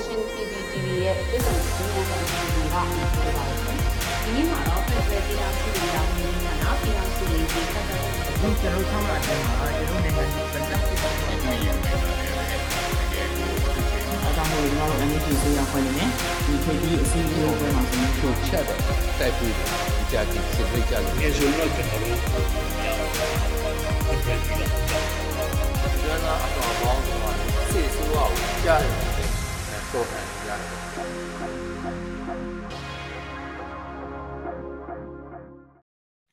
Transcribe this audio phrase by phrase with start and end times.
[0.00, 3.76] Nation CCTV ရဲ့ပြည်သူ့စီမံဆောင်ရွက်မှုကပြောပါမယ်။
[4.22, 12.20] ဒီနေ့မှာတော့ Federal ပြည်ထောင်စုတရားဝင်ဌာနပြည်ထောင်စုရေးကြီးဆက်သွယ်မှုအခုကျွန်တော်ဆောင်းလာတဲ့မှာကျွန်တော်နိုင်ငံကြီးပြန်တက်ပြီးတော့ကျွန်တော်ရည်ရည်ပါတယ်
[14.22, 16.10] အဲဒါမျိုးကျွန်တော်တို့ NHS ဆေးရဖွဲ့နေတယ်
[16.44, 18.80] ဒီခေတ်ကြီးအစည်းအဝေးပွဲမှာဆိုရင်တို့ချက်တော့
[19.18, 22.18] တိုက်ပြီးတယ်ဒီကြတိစစ်ဖိတ်ကြလို့ငယ်ဆိုတော့ကျွန်တော်တို့
[24.24, 25.04] ပြန်ပြီးတော့
[26.02, 27.34] ကျွမ်းသာအတော်ပေါင်းတော့
[27.72, 28.34] စစ်ဆိုးအောင်
[28.66, 29.09] ကြားတယ်
[29.94, 30.70] တော့တယ်ကြားတယ်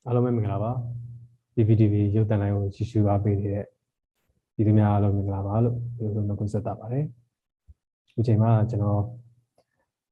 [0.06, 0.72] အားလုံးပဲမင်္ဂလာပါ
[1.54, 3.66] PPTV ရုပ်သံလိုင်းကိုကြည့်ရှုအားပေးနေတဲ့
[4.56, 7.06] ဒီသူများအားလုံးမင်္ဂလာပါလို့ပြောလို့နှုတ်ဆက်တာပါတယ်
[8.16, 9.02] ဒီချိန်မှာကျွန်တော်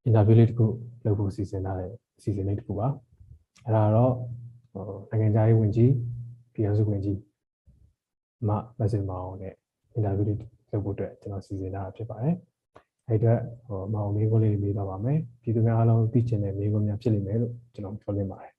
[0.07, 0.66] interview လေးတစ်ခု
[1.05, 2.88] လုပ်ဖို့စီစဉ်ထားတဲ့အစီအစဉ်လေးတစ်ခုပါ
[3.66, 4.13] အဲ့ဒါတော့
[4.73, 5.91] ဟိုနိုင်ငံခြားရေးဝန်ကြီး
[6.54, 7.20] ပြည်ထောင်စုဝန်ကြီး
[8.48, 8.49] မ
[8.80, 9.54] မက်ဆေ့မောင်နဲ့
[9.98, 10.38] interview လေး
[10.71, 12.35] လုပ်ဖို့အတွက်ကျွန်တော်စီစဉ်ထားတာဖြစ်ပါတယ်
[13.07, 18.51] အဲ့အတွက်ဟိုမောင်မေးခွန်းလေးမေးသွားပါမယ်ပြည်သူများအားလုံးသိချင်တဲ့မေးခွန်းများဖြစ်လိမ့်မယ်လို့ကျွန်တော်ပြောလင်းပါတယ်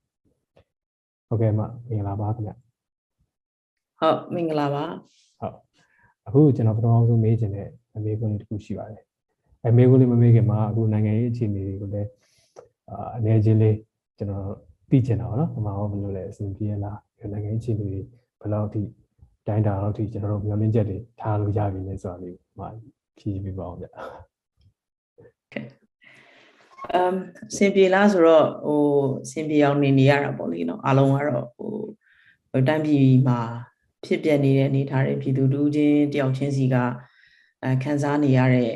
[1.28, 2.52] ဟုတ်ကဲ့မမင်္ဂလာပါခင်ဗျ
[4.00, 4.84] ဟုတ်မင်္ဂလာပါ
[5.40, 5.56] ဟုတ်
[6.26, 9.02] အခုကျွန်တော်ပထမဆုံးမေးချင်တဲ့အမေးခွန်းလေးတစ်ခုရှိပါတယ်
[9.64, 12.08] အဲမေးခွန်းလေးမမေးခင်မှာအခုနိုင်ငံရေးအခြေအနေတွေကိုလည်း
[12.90, 13.76] အာအနေချင်းလေး
[14.18, 14.46] ကျွန်တော်
[14.90, 16.98] သိချင်တာပါနော်ဟိုမှာဟောဘယ်လိုလဲအစဉ်ပြေလား
[17.32, 18.00] နိုင်ငံရေးအခြေအနေတွေ
[18.40, 18.80] ဘယ်လောက်ထိ
[19.46, 22.68] တိုင်းတာလောက်ထိကျွန်တော်တို့မျှော်လင့်ချက်တွေထားလို့ရပြီလဲဆိုတာလေးဟိုမှာ
[23.18, 23.86] ဖြည့်ပြပါအောင်ဗျ
[26.94, 27.16] အမ်
[27.56, 28.82] စင်ပြေလားဆိုတော့ဟို
[29.30, 31.72] စင်ပြေအောင်နေနေရတာပေါ့လေနော်အားလုံးကတော့ဟို
[32.50, 33.40] ဟိုတိုင်းပြည်မှာ
[34.04, 36.76] ဖြစ်ပျက်နေတဲ့အနေထားတွေပြည်သူတူချင်းတယောက်ချင်းစီက
[37.62, 38.70] အဲခံစားနေရတဲ့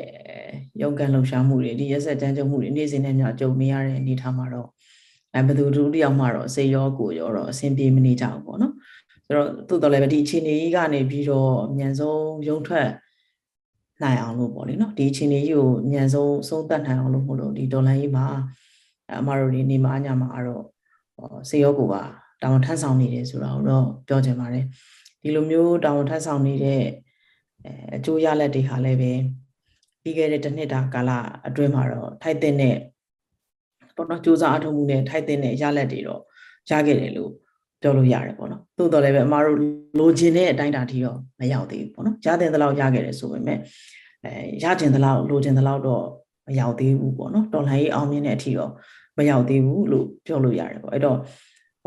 [0.81, 4.67] ရုပ်ကံလှုပ်ရှားမှုတွေဒီရက်ဆက်တန်းကြုံမှုတွေနေ့စဉ်နဲ့မျှကြုံနေရတဲ့အနေထားမှာတော့
[5.35, 8.73] အဲဘယ်သူတူတယောက်မှတော့စိတ်ရောကိုယ်ရောတော့အဆင်ပြေမနေကြဘူးပေါ့နော်
[9.25, 12.87] ဆိုတော့သို့တော်လည်းပဲဒီအခြေအနေကြီးကနေပြီးတော့အမြန်ဆုံးရုံထွက်
[14.03, 18.25] နိုင်အောင်လို့ပေါ့လေနော်ဒီအခြေအနေကြီးကိုအမြန်ဆုံးဆုံးသက်နိုင်အောင်လို့မို့လို့ဒီဒေါ်လာကြီးမှာ
[19.19, 20.65] အမတို့ဒီနေမအညာမှာတော့
[21.49, 22.01] စေရောကိုပါ
[22.41, 24.65] တာဝန်ထမ်းဆောင်နေတယ်ဆိုတာကိုတော့ပြောချင်ပါတယ်
[25.21, 26.83] ဒီလိုမျိုးတာဝန်ထမ်းဆောင်နေတဲ့
[27.65, 29.11] အဲအကျိုးရလဒ်တွေဟာလည်းပဲ
[30.01, 31.11] ပြီးခဲ့တဲ့တစ်နှစ်တာကာလ
[31.47, 32.75] အတွင်းမှာတော့ထိုက်တဲ့နဲ့
[33.95, 36.21] ပေါ့နော်စူးစမ်းအထောက်မှုနဲ့ထိုက်တဲ့နဲ့ရလဒ်တွေတော့
[36.69, 37.31] ရခဲ့တယ်လို့
[37.81, 39.57] ပြောလို့ရတယ်ပေါ့နော်သို့တော်လည်းပဲအမတို့
[39.99, 43.57] လိုချင်တဲ့အတိုင်းအတာထိတော့မရောက်သေးဘူးပေါ့နော်ရတဲ့သလောက်ရခဲ့တယ်ဆိုပေမဲ့
[44.23, 44.31] အဲ
[44.63, 46.03] ရကျင်သလောက်လိုချင်သလောက်တော့
[46.47, 48.71] မရောက်သေးဘူးပေါ့နော်တော်လှန်ရေးအောင်မြင်တဲ့အထိတော့
[49.17, 51.17] မရောက်သေးဘူးလို့ပြောလို့ရတယ်ပေါ့အဲ့တော့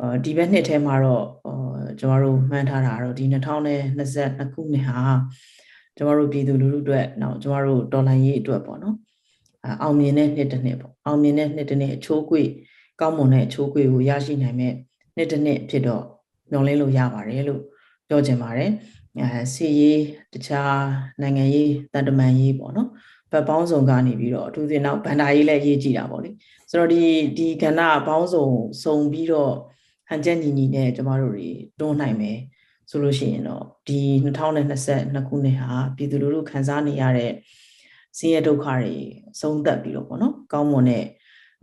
[0.01, 4.99] အာဒီဘက်နှစ်ထဲမှာတော့အာကျမတို့မှန်းထားတာတော့ဒီ2022ခုနှစ်ဟာ
[5.97, 8.97] ကျမတို့ပြည်သူလူထုအတွက်နောက်ကျမတို့တော်လှန်ရေးအတွက်ပေါ့နော်
[9.65, 12.43] အာအောင်မြင်တဲ့နှစ်တစ်နှစ်ပေါ့အောင်မြင်တဲ့နှစ်တစ်နှစ်အချိုးကွေ
[13.01, 14.73] ကောင်းမွန်တဲ့အချိုးကွေကိုရရှိနိုင်မဲ့
[15.17, 16.05] နှစ်တစ်နှစ်ဖြစ်တော့
[16.51, 17.63] မျှော်လင့်လို့ရပါတယ်လို့
[18.09, 18.71] ပြောချင်ပါတယ်
[19.19, 20.01] အဲစီရေး
[20.33, 20.77] တခြား
[21.21, 22.89] နိုင်ငံရေးတန်တမန်ရေးပေါ့နော်
[23.33, 26.31] ဘက်ပေါင်းစုံကနေပြီးတော့အထူးသဖြင့်နောက်ဗန္ဒာရေးလည်းရေးကြည့်တာပေါ့လေ
[26.71, 27.03] ဆိုတော့ဒီ
[27.39, 28.47] ဒီကဏ္ဍပေါင်းစုံ
[28.85, 29.53] စုံပြီးတော့
[30.09, 31.49] ဟန်ချက်ညီညီနဲ့ကျမတို့တွေ
[31.81, 32.39] တွန်းနိုင်မယ်
[32.91, 37.33] ဆိုလို့ရှိရင်တော့ဒီ2022ခုနှစ်ဟာပြည်သူလူထုခံစားနေရတဲ့
[38.19, 38.95] ဆင်းရဲဒုက္ခတွေ
[39.41, 41.05] ဆုံးသက်ပြီးတော့ပေါ့နော်ကောင်းမွန်တဲ့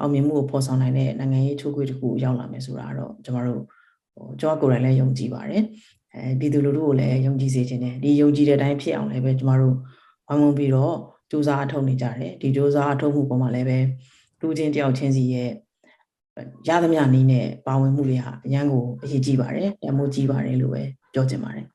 [0.02, 3.62] အောင်မြင်မှုကိုဖော်ဆောင်နိုင်တဲ့နိုင်ငံရေးချိုးခွေးတစ်ခုရောက်လာမယ်ဆိုတာတော့ကျမတို့
[4.16, 5.64] ဟိုကျွန်တော်ကိုယ်တိုင်လည်းယုံကြည်ပါတယ်
[6.16, 9.76] အဲပြည်သူလူထုကိုလည်းယုံကြည်စေခြင်းနဲ့ဒီယုံကြည်တဲ့အတိုင်းဖြစ်အောင်လည်းပဲကျမတို့
[10.28, 10.96] ဝိုင်းဝန်းပြီးတော့
[11.30, 13.78] စူးစမ်းအထောက်နေကြတယ်ဒီစူးစမ်းအထောက်မှုပေါ်မှာလည်းပဲ
[14.42, 15.50] လူချင်းတယောက်ချင်းစီရဲ့
[16.68, 21.66] ရသမျှနည်းနဲ့ပါဝင်မှုတွေဟာအရန်ကိုအရေးကြီးပါတယ်တမိုးကြီးပါတယ်လို့ပဲပြောချင်ပါတယ်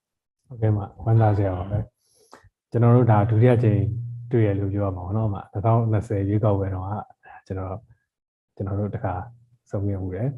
[0.48, 1.78] ဟုတ်ကဲ့မဝမ်းသာစရာပါပဲ
[2.70, 3.80] ကျွန်တော်တို့ဒါဒုတိယကြိမ်
[4.32, 6.86] တွေ့ရလို့ပြောရမှာပေါ့နော်မ2020ရွေးကောက်ပွဲတော့
[7.46, 7.76] ကျွန်တော်
[8.56, 9.14] ကျွန်တော်တို့တခါ
[9.70, 10.28] ဆုံးမြင်မှုတယ်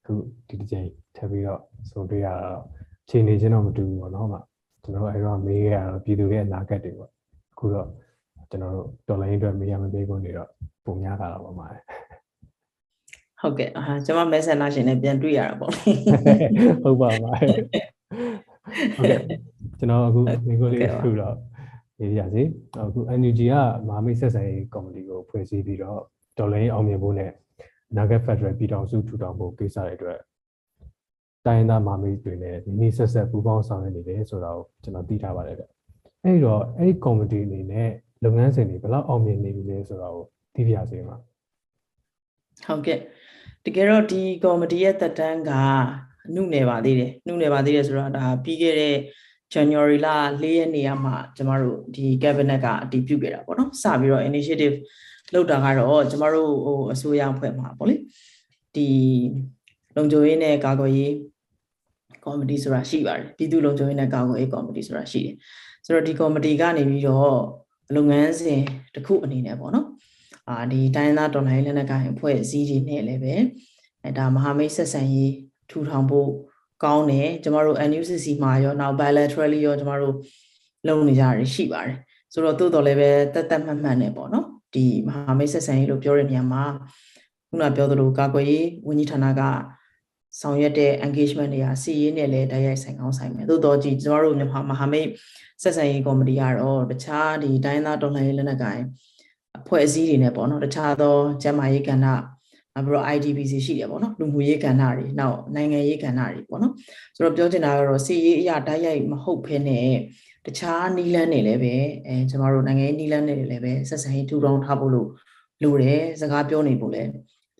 [0.00, 0.12] အခု
[0.48, 2.62] ဒီတစ်ကြိမ်ထပ်ပြီးတော့ဆုံးတွေ့ရတော့
[3.08, 4.34] ခြေနေချင်းတော့မတူဘူးပေါ့နော်မ
[4.82, 7.10] ကျွန်တော်တို့အဲ့တော့မေးရတော့ပြည်သူတွေရဲ့အနာဂတ်တွေပေါ့
[7.52, 7.88] အခုတော့
[8.50, 10.48] ကျွန်တော်တို့တော်လိုင်းအတွက်မေးရမပေးကုန်နေတော့
[10.84, 11.68] ပုံများတာတော့ပါမှာ
[13.40, 15.92] ဟုတ်ကဲ့အာကျွန်မ messenger ရှင်နဲ့ပြန်တွေ့ရတာပေါ့လေ
[16.82, 17.30] ဟုတ်ပါပါ
[18.96, 19.20] ဟုတ်ကဲ့
[19.78, 21.36] ကျွန်တော်အခုမိကိုလေးထူတော့
[21.98, 22.42] နေရစီ
[22.78, 23.54] အခု NUG က
[23.86, 26.00] မဟာမိတ်ဆက်ဆံရေးကော်မတီကိုဖွဲ့စည်းပြီးတော့
[26.38, 27.30] ဒေါ်လာရင်းအောင်မြင်ဖို့နဲ့
[27.96, 30.18] နာဂတ်ဖက်ဒရယ်ပြည်ထောင်စုထူထောင်ဖို့ကိစ္စတွေအတွက်
[31.46, 35.64] တိုင်းသားမဟာမိတ်တွေနဲ့ဒီနေ့ဆက်ဆက်ပူးပေါင်းဆောင်ရွက်နေတယ်ဆိုတော့ကျွန်တော်သိထားပါတယ်ဗျ
[36.24, 37.90] အဲ့တော့အဲ့ဒီကော်မတီအနေနဲ့
[38.24, 40.18] လုပ်ငန်းစဉ်တွေဘယ်လောက်အောင်မြင်နေပြီလဲဆိုတော့
[40.54, 41.16] သိပြရစီမှာ
[42.66, 42.98] ဟုတ်ကဲ့
[43.64, 45.52] တကယ်တော့ဒီကော်မတီရဲ့တက်တန်းက
[46.34, 48.96] နှုနယ်ပါသေးတယ်နှုနယ်ပါသေးတယ်ဆိုတော့ဒါပြီးခဲ့တဲ့
[49.54, 50.08] January လ
[50.42, 54.76] ၄ရက်နေ့မှကျမတို့ဒီ cabinet ကအတည်ပြုခဲ့တာပေါ့နော်စပြီးတော့ initiative
[55.34, 57.96] လောက်တာကတော့ကျမတို့ဟိုအစိုးရအဖွဲ့မှာပေါ့လေ
[58.74, 58.88] ဒီ
[59.96, 61.12] လုံခြုံရေးနဲ့ကာကွယ်ရေး
[62.24, 65.34] ကော်မတီဆိုတာရှိပါတယ်ပြည်သူ့လုံခြုံရေးနဲ့ကာကွယ်ရေးကော်မတီဆိုတာရှိတယ်
[65.84, 67.36] ဆိုတော့ဒီကော်မတီကနေပြီးတော့
[67.96, 68.62] လုပ်ငန်းစဉ်
[68.94, 69.86] တစ်ခုအနေနဲ့ပေါ့နော်
[70.48, 73.34] အာဒီတိုင်းသားတော်လှန်ရေးလက်နက်ကိုင်အဖွဲ့အစည်းတွေနဲ့လည်းပဲ
[74.04, 75.32] အဲဒါမဟာမိတ်ဆက်ဆံရေး
[75.70, 76.28] ထူထောင်ဖို့
[76.84, 80.14] ကောင်းတယ်ကျမတို့ NUCC မှာရောနောက် bilaterally ရောကျမတို့
[80.86, 81.96] လုပ်နေကြရရှိပါတယ်
[82.32, 86.64] ဆိုတော့တိုးတော်လည်းပဲတက်တက်မှတ်မှတ်နဲ့ပေါ့နော် ဒီမဟာမိတ်ဆက်ဆံရေးလို့ပြောတဲ့နေရာမှာ
[87.48, 89.42] ခုနပြောသလိုကာကွယ်ရေးဝန်ကြီးဌာနက
[90.40, 95.08] ဆောင်ရွက်တဲ့ engagement တွေကစီရေးနဲ့လည်းတိုက်ရိုက်ဆိုင်ကောင်းဆိုင်မယ်သို့တော်ကြည်ကျမတို့မြန်မာမဟာမိတ်
[95.62, 98.82] ဆက်ဆံရေးကော်မတီကတော့တခြားဒီတိုင်းသားတော်လှန်ရေးလက်နက်ကိုင်
[99.58, 102.22] အဖွဲ့အစည်းတွေနဲ့ပေါ့နော်တခြားသောကျန်းမာရေးကဏ္ဍနောက်
[102.86, 106.72] ပြီးတော့ IDBC ရှိတယ်ပေါ့နော်လူမှုရေးကဏ္ဍတွေနောက်နိုင်ငံရေးကဏ္ဍတွေပေါ့နော်
[107.16, 109.90] ဆိုတော့ပြောချင်တာကတော့စီရေးအရာတိုက်ရိုက်မဟုတ်ဘဲနဲ့
[110.46, 111.74] တခြားနီလန်းတွေလည်းပဲ
[112.06, 115.08] အဲကျမတို့နိုင်ငံရေးနီလန်းတွေလည်းပဲဆက်ဆံရေးထူထောင်ထားဖို့လို့
[115.62, 117.10] လိုတယ်စကားပြောနေဖို့လည်း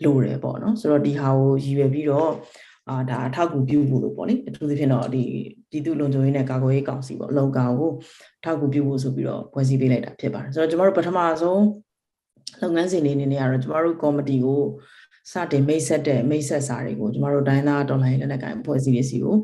[0.05, 2.31] လိုတယ်ပေါ့နော်ဆိုတော့ဒီဟာကိုရည်ရွယ်ပြီးတော့
[2.89, 5.23] အာဒါအထောက်အကူပြုဖို့လို့ပေါ့လေအထူးသဖြင့်တော့ဒီ
[5.71, 7.91] ပြည်သူ့လုံခြုံရေးနဲ့ကာကွယ်ရေးကောင်စီပေါ့အလုံကောင်ကို
[8.39, 11.63] အထောက်အကူပြုဖို့ဆိုပြီးတော့ဖွဲ့စည်းပေးလိုက်တာဖြစ်ပါတယ်ဆိုတော့ကျမတို့ပထမဆုံး
[12.63, 14.63] လုပ်ငန်းစဉ်လေးအနေနဲ့ကတော့ကျမတို့ကော်မတီကို
[15.33, 19.35] စတင်မိတ်ဆက်တဲ့မိတ်ဆက်စာတွေကိုကျမတို့တိုင်းသားတော်လှန်ရေးလက်နက်ကိုင်ဖွဲ့စည်းရေးစီကို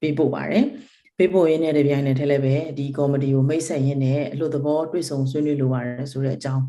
[0.00, 0.64] ပေးပို့ပါတယ်
[1.18, 6.62] ပေးပို့ရင်းနဲ့တပြိုင်နက်တည်းလည်းပဲဒီကော်မတီကိုမိတ်ဆက်ရင်းနဲ့အလို့သဘောတွေ့ဆုံဆွေးနွေးလိုပါတယ်ဆိုတဲ့အကြောင်း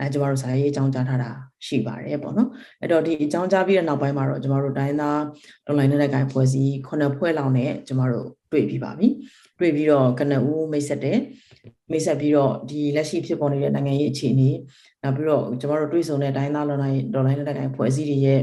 [0.00, 1.30] အဲကျမတို့စာရေးအကြောင်းကြားထားတာ
[1.66, 2.48] ရှိပါတယ်ပေါ့နော်
[2.80, 5.18] အဲ့တော့ဒီအကြောင်းကြားပြီးတဲ့နောက်ပိုင်းမှာတော့ကျမတို့တိုင်းသား
[5.68, 9.08] online နဲ့ကိုင်ဖွဲ့စည်းခုနှစ်ဖွဲ့လောက်နဲ့ကျမတို့တွေ့ပြီးပါပြီ
[9.58, 11.18] တွေ့ပြီးတော့ကနဦးမိတ်ဆက်တယ်
[11.90, 14.50] မိတ်ဆက်ပြီးတော့ဒီလက်ရှိဖြစ်ပေါ်နေတဲ့နိုင်ငံရေးအခြေအနေ
[15.02, 18.40] နောက်ပြီးတော့ကျမတို့တွေ့ဆုံတဲ့တိုင်းသား online online နဲ့ကိုင်ဖွဲ့စည်းတွေရဲ့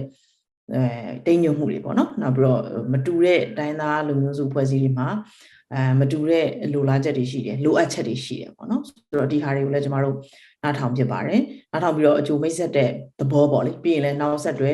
[0.74, 0.84] အဲ
[1.26, 2.62] တိမ်ညွတ်မှုတွေပေါ့နော်နောက်ပြီးတော့
[2.94, 5.08] မတူတဲ့တိုင်းသားလူမျိုးစုဖွဲ့စည်းတွေမှာ
[5.74, 10.16] အဲမတူတဲ့လိုလားချက်တွေရှိတယ်လိုအပ်ချက်တွေရှိတယ်ပေါ့နော်ဆိုတော့ဒီဟာတွေကိုလည်းကျမတို့
[10.64, 11.42] နားထောင်ဖြစ်ပါတယ်
[11.72, 12.90] နားထောင်ပြီးတော့အကျိုးမိတ်ဆက်တဲ့
[13.20, 14.72] သဘောပေါ့လေပြီးရင်လည်းနောက်ဆက်တွဲ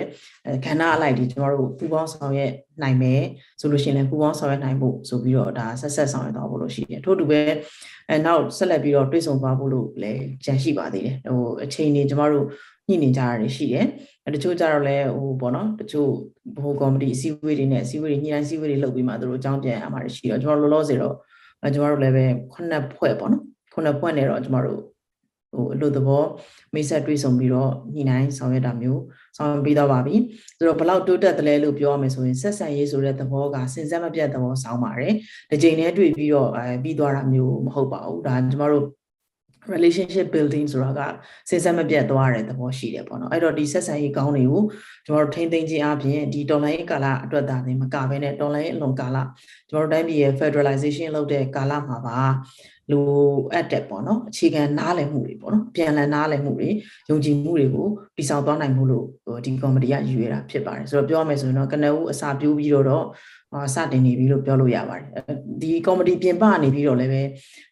[0.66, 2.52] ခန္ဓာအလိုက်ဒီကျမတို့ပူပေါင်းဆောင်ရွက်
[2.82, 3.22] နိုင်မယ်
[3.60, 7.40] ဆိုလို့ရှိရင်လည်းပူပေါင်းဆောင်ရွက်နိုင်ဖို့ဆိုပြီးတော့ဒါဆက်ဆက်ဆောင်ရွက်သွားဖို့လို့ရှိတယ်ထို့တူပဲ
[8.10, 12.46] အဲနောက်ဆက်လက်ပြီးတော့တွေးဆုံသွားဖို့လို့လည်းကြံရှိပါသေးတယ်ဟိုအချိန်နေကျမတို့
[12.88, 13.88] ညှိနေကြရတယ်ရှိတယ်
[14.36, 16.10] တချို့ကြတော့လည်းဟိုပေါ့နော်တချို့
[16.64, 21.16] ဘိုကော်မတီအစည်းအဝေးတွေနဲ့အစည်းအဝေးတွေညှိနှိုင်းအစည်းအဝေးတွေလုပ်ပြီးမှသူတို့အကြောင်းပြန်အမှားရှိတော့ကျမတို့လောလောဆယ်တော့
[21.74, 23.44] ကျမတို့လည်းပဲခုနှစ်ဖွဲ့ပေါ့နော်
[23.74, 24.82] ခုနှစ်ဖွဲ့နဲ့တော့ကျမတို့
[25.56, 26.24] ဟိုအလို့သဘော
[26.74, 29.02] မိတ်ဆက်တွေ့ဆုံပြီးတော့ညှိနှိုင်းဆောင်ရွက်တာမျိုး
[29.38, 30.16] ဆောင်ရွက်ပြီးတော့ပါပြီ
[30.58, 35.14] ဆိုတော့ဘလောက်တိုးတက်တယ်လဲလို့ပြောရမယ်ဆိုရင်ဆက်ဆံရေးဆိုတဲ့သဘောကစင်စက်မပြတ်သဘောဆောင်းပါတယ်
[35.52, 38.86] ဒီချိန်နဲ့တွေ့ပြီးတော့အဲပြီးသွားတာမျိုးမဟုတ်ပါဘူးဒါကျမတို့
[39.74, 41.02] relationship building ဆိုတာက
[41.50, 44.64] စဉ်ဆက်မပြတ်သွားတဲ့သဘောရှိတယ်ပေါ့နော်အဲ့တော့ဒီဆက်ဆံရေးကောင်းတွေကို
[45.06, 49.18] ကျွန်တော်တို့ထိမ့်သိမ်းခြင်းအပြင်ဒီ online ကာလအတွက်သာနေမကဘဲနဲ့ online အလွန်ကာလ
[49.70, 52.20] ကျွန်တော်တို့တိုင်းပြည်ရဲ့ federalization လုပ်တဲ့ကာလမှာပါ
[52.92, 53.06] လို
[53.54, 56.70] အပ်တဲ့ပေါ့နော်အခြေခံနားလည်မှုတွေပေါ့နော်ပြန်လည်နားလည်မှုတွေ
[57.10, 57.88] ယုံကြည်မှုတွေကို
[58.18, 59.06] တည်ဆောက်သွားနိုင်မှုလို့
[59.46, 63.04] ဒီ committee ကရည်ရွယ်တာဖြစ်ပါတယ်ဆိုတော့ပြောရမယ်ဆိုရင်တော့ကနဦးအစာပြိုးပြီးတော့အာ
[63.76, 65.06] စတင်နေပြီလို့ပြောလို့ရပါတယ်
[65.62, 67.22] ဒီကော်မတီပြင်ပနေပြီးတော့လည်းပဲ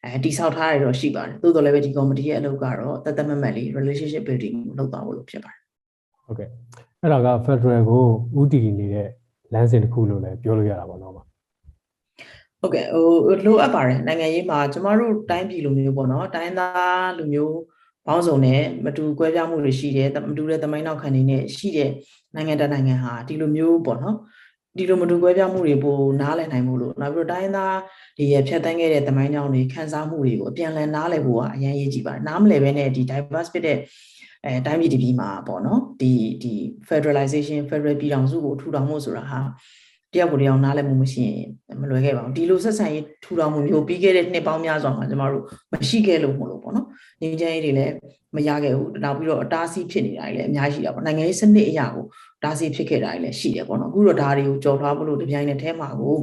[0.03, 5.59] အဲတိဆောက်ထားရတော့ရှိပါတယ်သို့တော်လည်းပဲဒီကော်မတီရဲ့အလုပ်ကတော့တသက်မမတ်လေး relationship building ကိုလုပ်သွားဖို့လို့ဖြစ်ပါတယ်
[6.25, 6.49] ဟုတ်ကဲ့
[7.01, 8.03] အဲ့ဒါက Federal ကို
[8.39, 9.07] ဥတည်နေတဲ့
[9.53, 13.07] လမ်းစဉ်တစ်ခုလို့လည်းပြောလို့ရတာပေါ့နော်ဟုတ်ကဲ့ဟို
[13.45, 17.57] လိုအပ်ပါတယ်နိုင်ငံရေးမှာကျမတို့တိုင်းပြည်လူမျိုးပေါ့နော်တိုင်းသားလူမျိုး
[18.07, 21.91] ပေါင်းစုံနဲ့မတူကွဲပြားမှုတွေရှိတယ်မတူတဲ့သမိုင်းနောက်ခံတွေနဲ့ရှိတဲ့
[22.35, 24.17] နိုင်ငံတကာနိုင်ငံဟာဒီလိုမျိုးပေါ့နော်
[24.77, 27.77] ဒီလိုမတူကွဲပြားမှုတွေပိုနားလည်နိုင်မှုလို့နောက်ပြီးတော့တိုင်းသား
[28.17, 33.77] ဒီရဖြတ်တန်းခဲ့တဲ့သမိုင်းကြောင်းတွေခန်းစားမှုတွေကိုအပြန်လည်နားလည်ဖို့ကအရင်ရေးကြည့်ပါတယ်နားမလည်ဘဲနဲ့ဒီ diverse ဖြစ်တဲ့
[34.45, 36.13] အဲတိုင်းပြည်တစ်ပြည်မှာပေါ့နော်ဒီ
[36.43, 36.53] ဒီ
[36.89, 39.39] federalization federal ပြည်ထောင်စုကိုထူထောင်မှုဆိုတာဟာ
[40.15, 41.49] တယောက်ကိုတယောက်နားလည်မှုမရှိရင်
[41.81, 45.43] မလွယ်ခဲ့ပါဘူးဒီလိုဆက်ဆံရေးထူထောင်မှုမျိုးပြီးခဲ့တဲ့နှစ်ပေါင်းများစွာမှာကျမတို့
[45.73, 46.87] မရှိခဲ့လို့မလို့ပေါ့နော်
[47.21, 47.93] ငြိမ်းချမ်းရေးတွေလည်း
[48.35, 52.05] မရခဲ့ဘူးနောက်ပြီးတော့အတားအဆီးဖြစ်နေတာတွေလည်းအများကြီးတာပေါ့နိုင်ငံရေးစနစ်အရာကို
[52.43, 56.17] တားဆီးဖြစ်ခဲ့တာတွေလည်းရှိတယ်ပေါ့နော်အခုတော့ဒါတွေကိုကြော်ထားဖို့လို့တပြိုင်နက်တည်းမှာကို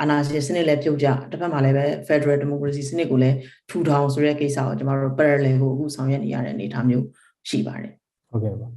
[0.00, 3.36] အာဏာရှင်စနစ်လည်းပြုတ်ကြတစ်ဖက်မှာလည်းပဲ Federal Democracy စနစ်ကိုလည်း
[3.70, 7.04] ထူထောင်ဆိုတဲ့ကိစ္စကိုကျမတို့ parallel ကိုအခုဆောင်ရွက်နေရတဲ့အနေအထားမျိုး
[7.48, 7.92] ရှိပါတယ်
[8.30, 8.68] ဟုတ်ကဲ့ပါ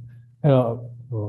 [0.42, 0.70] အဲ့တော့
[1.10, 1.24] ဟို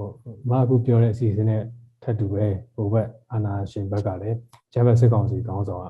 [0.49, 1.61] မအခုပြောတဲ့အစီအစဉ်နဲ့
[2.03, 2.45] ထပ်တူပဲ
[2.75, 4.37] ဟိုဘက်အာနာရှင်ဘက်ကလည်း
[4.73, 5.87] ဂျမ်ဘတ်စစ်ကောင်စီကောင်းဆောင်က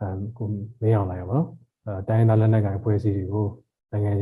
[0.00, 0.08] အဲ
[0.38, 0.46] ကို
[0.82, 1.48] မင်းအောင်လိုက်ရပါတော့
[1.86, 3.46] အဲတိုင်းဒေသလက်နက်ကိုင်ဖွဲ့စည်းတွေကို
[3.92, 4.12] နိုင်ငံ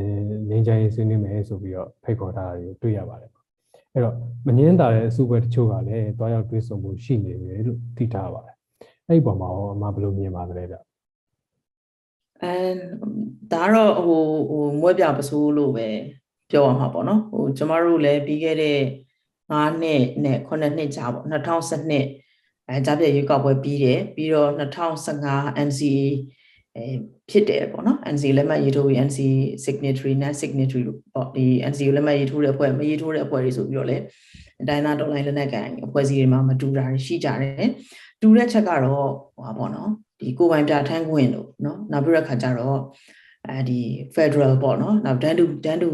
[0.49, 3.31] ငင်းချမ်းရေးဆွေးနွေးမယ်ဆိုပြီးတော့ဖိတ်ခေါ်ထားတာကိုတွေ့ရပါတယ်
[3.93, 4.15] အဲ့တော့
[4.47, 8.57] မငင်းတာတဲ့အစုပွဲတချို့ကလည်းတွားရောက်တွေ့ဆုံမှုရှိနေတယ်လို့သိထားပါတယ်
[9.07, 10.77] အဲ့ဒီပုံမှာရောအမဘယ်လိုမြင်ပါသလဲဗျ
[12.43, 12.55] အဲ
[13.53, 15.89] ဒါကတော့ဟိုဟိုမွဲပြပစိုးလို့ပဲ
[16.51, 18.79] ပြောရမှာပေါ့နော်ဟိုကျမတို့လည်းပြီးခဲ့တဲ့
[19.61, 26.07] 5နှစ်နဲ့9နှစ်ကြာပေါ့2012အဲကြားပြရွေးကောက်ပွဲပြီးတယ်ပြီးတော့2015 NCA
[26.77, 26.85] အဲ
[27.31, 29.19] ဖြစ်တယ်ပေါ့နော် NC လက်မှတ်ရေးထိုးပြီး NC
[29.65, 30.83] signatory နဲ့ signatory
[31.15, 33.97] ပေါ့ဒီ NC လက်မှတ်ရေးထိုးတဲ့အဖွဲ့မရေးထိုးတဲ့အဖွဲ့တွေဆိုပြီးတော့လေ
[34.63, 37.71] အတိုင်းသားတော်လိုင်းလက်နက်ကန်အဖွဲ့အစည်းတွေမှာမတူတာရှိကြတယ်
[38.21, 39.91] တူတဲ့ချက်ကတော့ဟောပေါ့နော်
[40.21, 42.79] ဒီကိုပိုင်ပြထန်းခွင့်လို့နော်နောက်ပြီးတော့ခါကြတော့
[43.49, 43.81] အဲဒီ
[44.15, 45.91] federal ပေါ့နော်နောက်တန်းတူတန်းတူ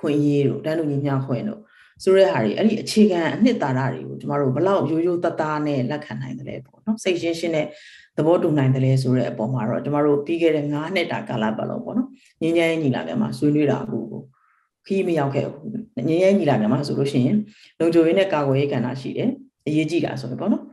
[0.00, 1.60] ခွင့်ရေးတို့တန်းတူညီမျှခွင့်တို့
[2.02, 7.66] ဆိုတဲ့ဟာတွေအဲ့ဒီအခြေခံအနှစ်သာရတွေကိုကျမတို့ဘလောက်ရိုးရိုးသားသားနဲ့လက်ခံနိုင်တယ်လဲပေါ့နော်စိတ်ရှင်းရှင်းနဲ့
[8.16, 12.08] သဘောတူနိုင်တယ်လဲဆိုတဲ့အပေါ်မှာတော့ကျမတို့ပြီးခဲ့တဲ့9နှစ်တာကာလပတ်လုံးပေါ့နော်
[12.42, 13.98] ငင်းငင်းညီလာပြန်မှာဆွေးနွေးတာအခု
[14.86, 17.36] ခီးမရောက်ခဲ့ဘူးငင်းငင်းညီလာပြန်မှာဆိုလို့ရှိရင်
[17.78, 19.30] လုံခြုံရေးနဲ့ကာကွယ်ရေးကဏ္ဍရှိတယ်
[19.66, 20.64] အရေးကြီးတာဆိုရင်ပေါ့နော်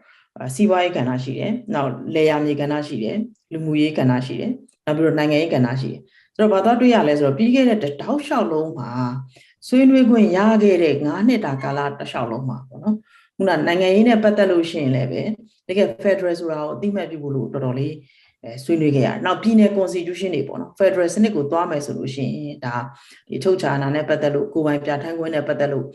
[0.56, 3.18] စီးပွားရေးကဏ္ဍရှိတယ်နောက်လေယာမြေကဏ္ဍရှိတယ်
[3.54, 4.52] လူမှုရေးကဏ္ဍရှိတယ်
[4.86, 6.02] နောက်ပြီးတော့နိုင်ငံရေးကဏ္ဍရှိတယ်
[6.36, 8.92] ဆိုတော့ဘာသာတွေ့ရလဲဆိုတော့ပြီးခဲ့တဲ့တောက်လျှောက်လုံးမှာ
[9.68, 12.96] ဆွေးနွေးခွင့်ရခဲ့တဲ့9နှစ်တာကာလတစ်လျှောက်လုံးမှာပေါ့နော်
[13.36, 15.22] ခုနနိုင်ငံရေးနဲ့ပတ်သက်လို့ရှိရင်လည်းပဲ
[15.68, 17.94] တကယ် Federal ဆိုတာကိုအတိမတ်ပြုဖို့လို့တော်တော်လေး
[18.44, 22.76] အဲဆွေးနွေးခဲ့ရတယ်။နောက်ပြည်နယ် constitution တွေပေါ့နော် Federal စနစ်ကိုသွားမယ်ဆိုလို့ရှိရင်ဒါ
[23.30, 25.86] ဒီထုတ်ချာနာနဲ့ပတ်သက်လို့ကိုယ်ပိုင်ပြဋ္ဌာန်းခွင့်နဲ့ပတ်သက်လို့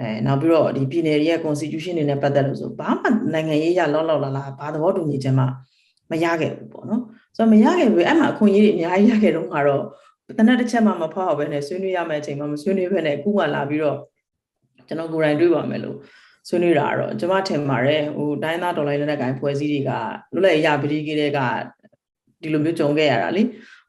[0.00, 5.44] အဲနောက်ပြီးတော့ဒီပြည်နယ်တွေရဲ့ constitution တွေနဲ့ပတ်သက်လို့ဆိုဘာမှနိုင်ငံရေးရလောက်လောက်လာလာဘာသဘောတူညီချက်မှ
[6.10, 7.02] မရခဲ့ဘူးပေါ့နော်။
[7.36, 9.84] ဆိုတော့မရခဲ့ဘူးအဲ့မှာအခွင့်အရေးတွေအများကြီးရခဲ့တော့မှာတော့
[10.38, 13.98] တနက်တစ်ချက်မှမဖောက်ဘဲနဲ့ဆွေးနွေးရမယ့်အချိန်မှာမဆွေးနွေးဘဲနဲ့အခုမှလာပြီးတော့
[14.88, 15.96] ကျွန်တော်ကိုယ်တိုင်တွေးပါမယ်လို့
[16.48, 19.90] ဆွေးနွေးတာတော့ကျွန်မထင်ပါတယ်ဟိုတိုင်းသားဒေါ်လာလက်နက်ကိုင်ဖွဲ့စည်းတွေက
[20.34, 21.40] လွတ်လပ်ရပတိကြီးတွေက
[22.42, 23.42] ဒီလိုမျိုးကြုံခဲ့ရတာလေ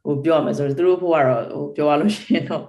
[0.03, 2.63] ဟိုပြောရမယ်ဆိုတော့သူတို့ဖို့ကတော့ဟိုပြောရလို့ရှိရင်တော့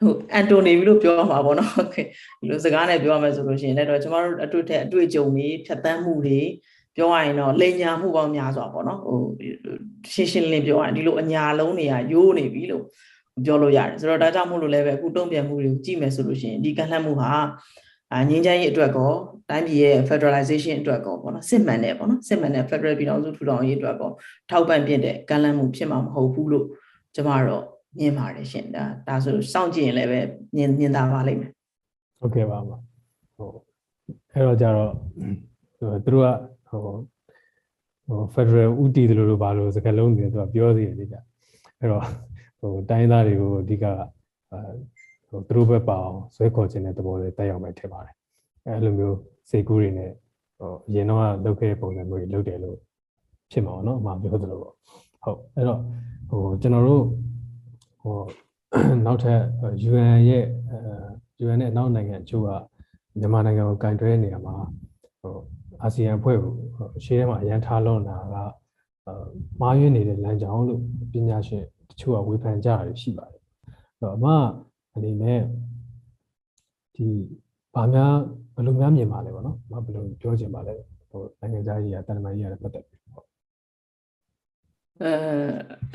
[0.00, 2.02] ဟိုအန်တိုနီလို့ပြောမှာပေါ့နော်ဒီ
[2.48, 6.40] လိုစကားနဲ့ပြောရမယ်ဆိုလို့ရှိရင်လည်းတော့ကျွန်တော်တို့အတွေ့အထက်အတွေ့အကြုံတွေဖြတ်တန်းမှုတွေ
[6.96, 9.18] ပြောရရင်တော့လိန်ညာမှုပေါင်းများစွာပေါ့နော်ဟို
[10.12, 12.84] ရှင်းရှင်းလင်းပြောရရင်ဒီလိုအညာလုံးတွေကယိုးနေပြီလို့
[13.44, 17.30] ပြောလို့ရတယ်ဆိုတော့ဒါကြောင့်မို့လို့လည်းပဲအခုတုံ့ပြန်မှုတွေကိုကြည့်မယ်ဆိုလို့ရှိရင်ဒီကန့်လန့်မှုဟာ
[18.12, 19.12] အာငင်းချမ်းရေးအတွက်ကော
[19.50, 24.10] တိုင်းပြည်ရဲ့ federalization အတွက်ကောပေါ့နော်စစ်မှန်တဲ့ပေါ့နော်စစ်မှန်တဲ့ federal ပြည်တော်စုထူထောင်ရေးအတွက်ကော
[24.50, 26.66] ထောက်ပံ့ပြတဲ့ကန့်လန့်မှုဖြစ်မှာမဟုတ်ဘူးလို့
[27.14, 27.64] ကျမတော့
[27.98, 30.20] မြင်ပါတယ်ရှင်ဒါဒါဆိုစောင့်ကြည့်ရင်လည်းပဲ
[30.56, 31.50] မြင်မြင်သာပါလိမ့်မယ်
[32.20, 32.76] ဟုတ်ကဲ့ပါပါ
[33.36, 33.50] ဟို
[34.32, 34.90] အဲ့တော့ကြတော့
[35.78, 36.80] ဟိုသူတို့က ဟို
[38.06, 41.16] ဟို Federal ဥတီတယ်လို့ဘာလို့စကားလုံးတွေသူကပြောစီရတယ်ကြ
[41.78, 42.02] အဲ့တော့
[42.60, 43.84] ဟိုတိုင်းသားတွေကိုအဓိက
[44.52, 44.60] အဲ
[45.28, 48.14] ဟိုသူတို့ဘက်ပါအောင်ဆွဲခေါ်ခြင်းတဲ့သဘောတွေတက်ရောက်မယ်ထင်ပါတယ်
[48.66, 49.16] အဲ့လိုမျိုး
[49.50, 50.10] စိတ်ကူးတွေနဲ့
[50.58, 52.76] ဟိုအရင်တော့လုပ်ခဲ့တဲ့ပုံစံမျိုးတွေလုပ်တယ်လို့
[53.50, 54.74] ဖြစ်မှာပေါ့နော်အမှပြောသလိုပေါ့
[55.22, 55.80] ဟုတ်အဲ့တော့
[56.30, 57.04] ဟိုကျွန်တော်တို့
[58.00, 58.16] ဟို
[59.06, 59.40] နောက်ထပ်
[59.88, 62.50] UN ရဲ့အဲ UN နဲ့နောက်နိုင်ငံအချို့က
[63.18, 64.54] မြန်မာနိုင်ငံကိုကင်တွဲနေရမှာ
[65.20, 65.36] ဟို
[65.82, 66.52] အာဆီယံအဖွဲ့ကို
[67.04, 68.36] ရှေ့ထဲမှာအရန်ထားလွန်တာက
[69.60, 70.80] မားရွေးနေတဲ့လမ်းကြောင်းလို့
[71.12, 73.42] ပညာရှင်တချို့ကဝေဖန်ကြရရှိပါတယ်။
[73.98, 74.26] အဲ့တော့အမ
[74.94, 75.40] အနေနဲ့
[76.94, 77.06] ဒီ
[77.74, 78.14] ဘာများ
[78.54, 80.74] ဘယ်လိုများမြင်ပါလဲပေါ့နော်။မဘယ်လိုပြောချင်ပါလဲ
[81.10, 83.26] ဟိုနိုင်ငံသားကြီးကတန်တမာကြီးရတယ်ပတ်သက်ပြီးဟုတ်
[85.02, 85.12] အဲ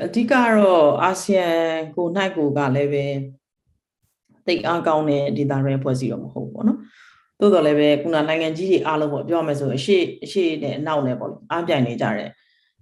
[0.04, 1.48] အဓိကတော့အာဆီယံ
[1.96, 3.04] ကို၌ကိုကလည်းပဲ
[4.46, 6.78] တိတ်အားကောင်းတဲ့ဒေတာရဲဖွဲ့စည်းတော့မဟုတ်ဘူးပေါ့နော်
[7.42, 12.28] သို့တော်လည်းပဲခုနနိုင်ငံကြီးတွေအားလုံးပေါ့ပြောရမယ်ဆိုအရှိအရှိနဲ့အနောက်နဲ့ပေါ့လေအားပြိုင်နေကြတဲ့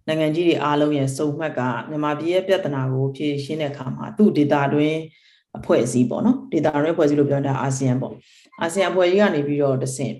[0.06, 4.94] နိုင်ငံကြီးတွေအားလုံးရဲ့စုံမှတ်ကမြန်မာပြည်ရဲ့ပြဿနာကိုဖြေရှင်းတဲ့အခါမှာသူ့ဒေတာတွင်
[5.58, 8.14] အဖွဲ့အစည်းပေါ့နော်ဒေတာရဲဖွဲ့စည်းလို့ပြောတာအာဆီယံပေါ့
[8.60, 10.14] အာဆီယံအဖွဲ့ကြီးကနေပြီးတော့တဆင့်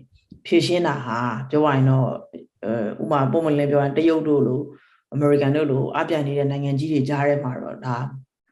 [0.46, 1.18] ဖြေရှင်းတာဟာ
[1.50, 2.08] ပြောရရင်တော့
[2.64, 4.60] အဲဥမာပုံမှန်လည်းပြောရင်တရုတ်တို့လို
[5.12, 7.96] အမေရိကန်တို့လိုအပြိုင်နေတဲ့နိုင်ငံကြီးတွေကြားထဲမှာတော့ဒါ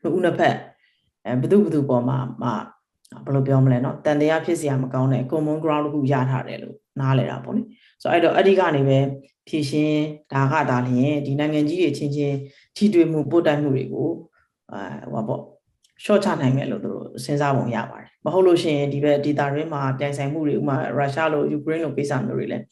[0.02, 0.56] နှစ်ဦးနှစ်ဖက်
[1.24, 2.50] အဲဘယ်သူဘယ်သူပေါ်မှာမှ
[3.25, 7.61] ဘယ်လိုပြောမလဲเนาะတန်တရားဖြစ်စရာမကောင်းတဲ့ common ground တစ်ခုရထားတယ်လို့နားလည်တာပေါ့လေ
[8.01, 8.99] ဆိုတော့အဲ့တော့အဲ့ဒီကနေပဲ
[9.47, 12.37] ဖြည့်ရှင်းဒါကဒါလျင်ဒီနိုင်ငံကြီးတွေချင်းချင်း
[12.75, 14.09] ထိတွေ့မှုပို့တိုက်မှုတွေကို
[14.71, 15.41] အဲဟောပေါ့
[16.03, 22.63] short ချနိုင်မယ်လို့သူတို့စဉ်းစားပုံရပါတယ်မဟုတ်လို့ရှိရင်ဒီဘက် data ရင်းမှာပြိုင်ဆိုင်မှုတွေဥမာရုရှားလိုယူကရိန်းလိုကိစ္စမျိုးတွေလည်း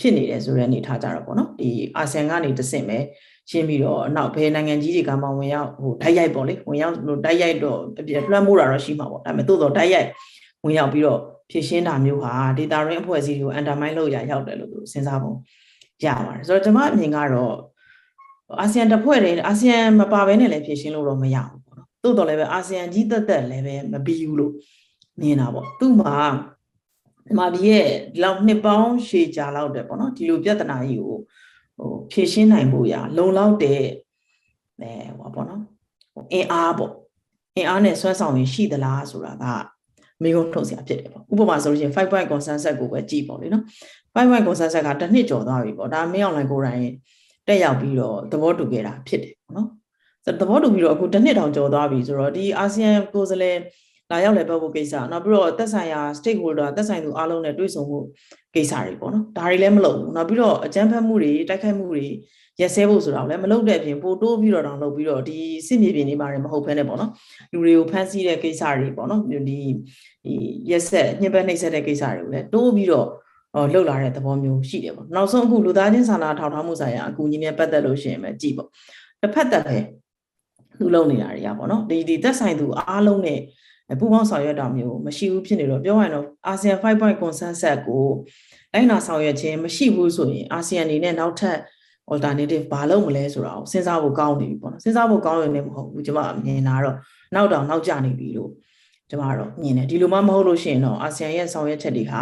[0.00, 2.98] ဖြစ်နေတယ်ဆိုတဲ့အနေထားကြတော့ပေါ့နော်ဒီအာဆီယံကနေတဆင့်ပဲ
[3.50, 7.78] ရှင်းပြီးတော့နောက်ဘယ်နိုင်ငံကြီးတွေကမှဝင်ရောက်ဟိုတိုက်ရိုက်ပေါ့လေဝင်ရောက်ဟိုတိုက်ရိုက်တော့
[8.30, 10.08] လွှမ်းမိုးတာတော့ရှိမှာပေါ့ဒါပေမဲ့သို့တော့တိုက်ရိုက်
[10.64, 15.32] ဝင်ရောက်ပြီးတော့ဖြည့်ရှင်းတာမျိုးဟာ data ရင်းအဖွဲ့အစည်းတွေကို undermine လုပ်ရရောက်တယ်လို့သူစဉ်းစားပုံ
[16.04, 17.54] ရပါတယ်ဆိုတော့ကျွန်မအမြင်ကတော့
[18.60, 24.52] အာဆီယံတစ်ဖွဲ့တည်းအာဆီယံမပါဘဲနဲ့လည်းဖြည့်ရှင်းလို့တော့မရဘူးပေါ့နော်သို့တော်လည်းပဲအာဆီယံကြီးတက်တက်လည်းပဲမပြီးဘူးလို့
[25.20, 26.16] မြင်တာပေါ့သူ့မှာ
[27.26, 31.18] ဒီမှာဒီရဲ့ဒီလောက်နှစ်ပေါင်းရှည်ကြာလောက်တယ်ပေါ့နော်ဒီလိုပြဿနာကြီးကို
[31.78, 33.82] ဟိုဖြည့်ရှင်းနိုင်ဖို့ရလုံလောက်တဲ့
[34.80, 35.60] အဲဟောပေါ့နော်
[36.12, 36.92] ဟိုအင်အားပေါ့
[37.56, 39.44] အင်အားနဲ့ဆွဲဆောင်ရင်ရှိသလားဆိုတာက
[40.22, 43.64] မိကုံထုတ်စရာဖြစ်တယ်ပေါ့ဥပမာဆိုလို့ရှိရင်5 point consensus ကိုပဲကြည့်ပေါ့လေနော်
[44.14, 46.84] 5 point consensus ကတစ်နှစ်ကျော်သွားပြီပေါ့ဒါမင်းအောင်လိုင်းကိုယ်တိုင်
[47.46, 49.68] တက်ရောက်ပြီးတော့သဘောတူခဲ့တာဖြစ်တယ်ပေါ့နော်
[50.24, 53.56] ဆိုတော့သဘောတူပြီးတော့အခုတစ်နှစ်တောင်ကျော်သွားပြီဆိုတော့ဒီအာဆီယံကိုယ်စားလှယ်
[54.10, 57.98] လာရောက်လည်းပတ်ဖို့ကိစ္စနောက်ပြီးတော့သက်ဆိုင်ရာ stakeholder သက်ဆိုင်သူအားလုံးနဲ့တွေ့ဆုံမှု
[58.54, 62.04] ကိစ္စတွေပေါ့နော်ဒါတွေလည်းမလုပ်ဘူးနောက်ပြီးတော့အကြမ်းဖက်မှုတွေတိုက်ခိုက်မှုတွေ
[62.60, 67.10] ရက်စဲဖို့ဆိုတာလည်းမလုပ်တဲ့အပြင်ပိုတိုးပြီးတော့တောင်လုပ်ပြီးတော့ဒီစစ်မြေပြင်တွေမှာလည်းမဟုတ်ဘဲနဲ့ပေါ့နော်
[67.52, 69.58] လူတွေကိုဖမ်းဆီးတဲ့ကိစ္စတွေပေါ့နော်ဒီဒီ
[70.70, 73.06] ရက်ဆက်ညှဉ်းပန်းနှိပ်စက်တဲ့ကိစ္စတွေကိုလည်းတိုးပြီးတော့
[73.54, 78.68] ဟောလှုပ်လာတဲ့သဘောမျိုးရှိတယ်ပေါ့နောက်ဆုံးအခုလူသားချင်းစာနာထောက်ထားမှုဆိုင်ရာအကူအညီနဲ့ပတ်သက်လို့ရှိရင်ပဲကြည့်ပေါ့
[79.22, 79.76] တစ်ဖက်သက်ပဲ
[80.78, 83.38] သူလုံနေတာတွေကပေါ့နော်ဒီဒီသက်ဆိုင်သူအားလုံးနဲ့
[84.00, 88.04] ပူပေါင်းဆောင်ရွက်တာမျိုးမရှိဘူးဖြစ်နေတော့ပြောရရင်တော့ ASEAN 5 point consensus ကို
[88.72, 91.58] လိုက်နာဆောင်ရွက်ခြင်းမရှိဘူးဆိုရင် ASEAN အနေနဲ့နောက်ထပ်
[92.12, 96.96] alternative ဘာလုပ်မလဲဆိုတာကိုစဉ်းစားဖို့ကောင်းနေပြီပေါ့နော်စဉ်းစားဖို့ကောင်းရုံနဲ့မဟုတ်ဘူးကျွန်မမြင်တာတော့
[97.34, 98.50] နောက်တော့နောက်ကျနေပြီလို့
[99.10, 102.20] ကျွန်မတော့မြင်တယ်ဒီလိုမှမဟုတ်လို့ရှိရင်တော့ ASEAN ရဲ့ဆောင်ရွက်ချက်တွေဟာ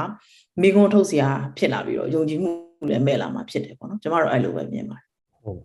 [0.60, 2.50] မိကုံးထုတ်စရာဖြစ်လာပြီးတော့ယုံကြည်မှု
[2.88, 5.06] လည်းမဲ့လာမှာဖြစ်တယ်ပေါ့နော်ကျွန်မတော့အဲ့လိုပဲမြင်ပါတယ်
[5.44, 5.60] ဟုတ်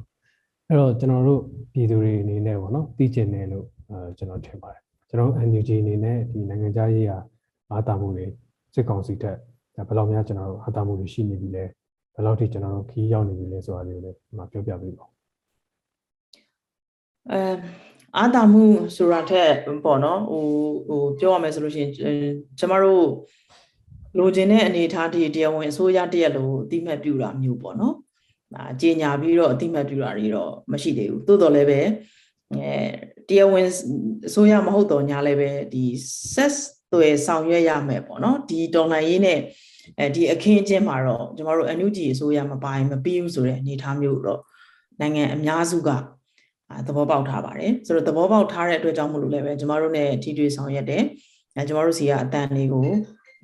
[0.67, 1.41] အဲ့တော့ကျွန်တော်တို့
[1.74, 4.83] ပြည်သူတွေအနေနဲ့ပေါ့နော်သိကျင်တယ်လို့အဲကျွန်တော်ထင်ပါတယ်
[5.13, 7.17] ကျွန်တော် NUG အနေနဲ့ဒီနိုင်ငံခြားရေးရာ
[7.72, 8.25] အားတာမှုတွေ
[8.74, 9.38] စစ်ကောင်စီတက်
[9.75, 11.63] ဒါဘယ်လောက်များကျွန်တော်တို့အားတာမှုတွေရှိနေပြီလဲ
[12.13, 15.05] ဘယ်လောက်ထိကျွန်တော်တို့ခီးရောက်နေပြီလဲဆိုတာလေးကိုလည်းဒီမှာပြောပြပေးပါ
[17.32, 17.41] အဲ
[18.17, 18.63] အာတာမှု
[18.96, 19.51] ဆိုတာထက်
[19.86, 20.46] ပေါ့နော်ဟို
[20.88, 21.91] ဟိုပြောရမယ်ဆိုလို့ရှိရင်
[22.60, 23.05] ကျမတို့
[24.17, 27.96] လိုချင်တဲ့အနေအထားတည်းတရားဝင်အစိုးရတရက်လို့အတိမတ်ပြူတာမျိုးပေါ့နော်
[28.53, 31.79] ဒါကြေညာပြီးတော့အတိမတ်ပြူတာတွေတော့မရှိသေးဘူးသို့တော်လည်းပဲ
[32.53, 32.74] အဲ
[33.30, 33.68] တရားဝင်
[34.27, 35.84] အစိုးရမဟုတ်တော့ညာလည်းပဲဒီ
[36.34, 36.56] set
[36.94, 39.39] တွေဆောင်ရွက်ရမယ်ပေါ့နော်ဒီတော်လှန်ရေးနဲ့
[40.00, 44.42] အဲဒီအခင်းအကျင်းမှာတော့ကျမတို့ NUG အစိုးရမပိုင်မပြီးဘူးဆိုတဲ့အနေအထားမျိုးတော့
[45.00, 45.89] နိုင်ငံအများစုက
[46.70, 51.03] အာသဘောပေါက်ထားပါတယ်ဆိုတော့သဘောပေါက်ထားတဲ့အတွက်ကြောင့်မလို့လည်းပဲကျမတို့ ਨੇ ထိတွေ့ဆောင်ရွက်တယ်
[51.56, 52.88] အဲကျမတို့စီကအတန်လေးကို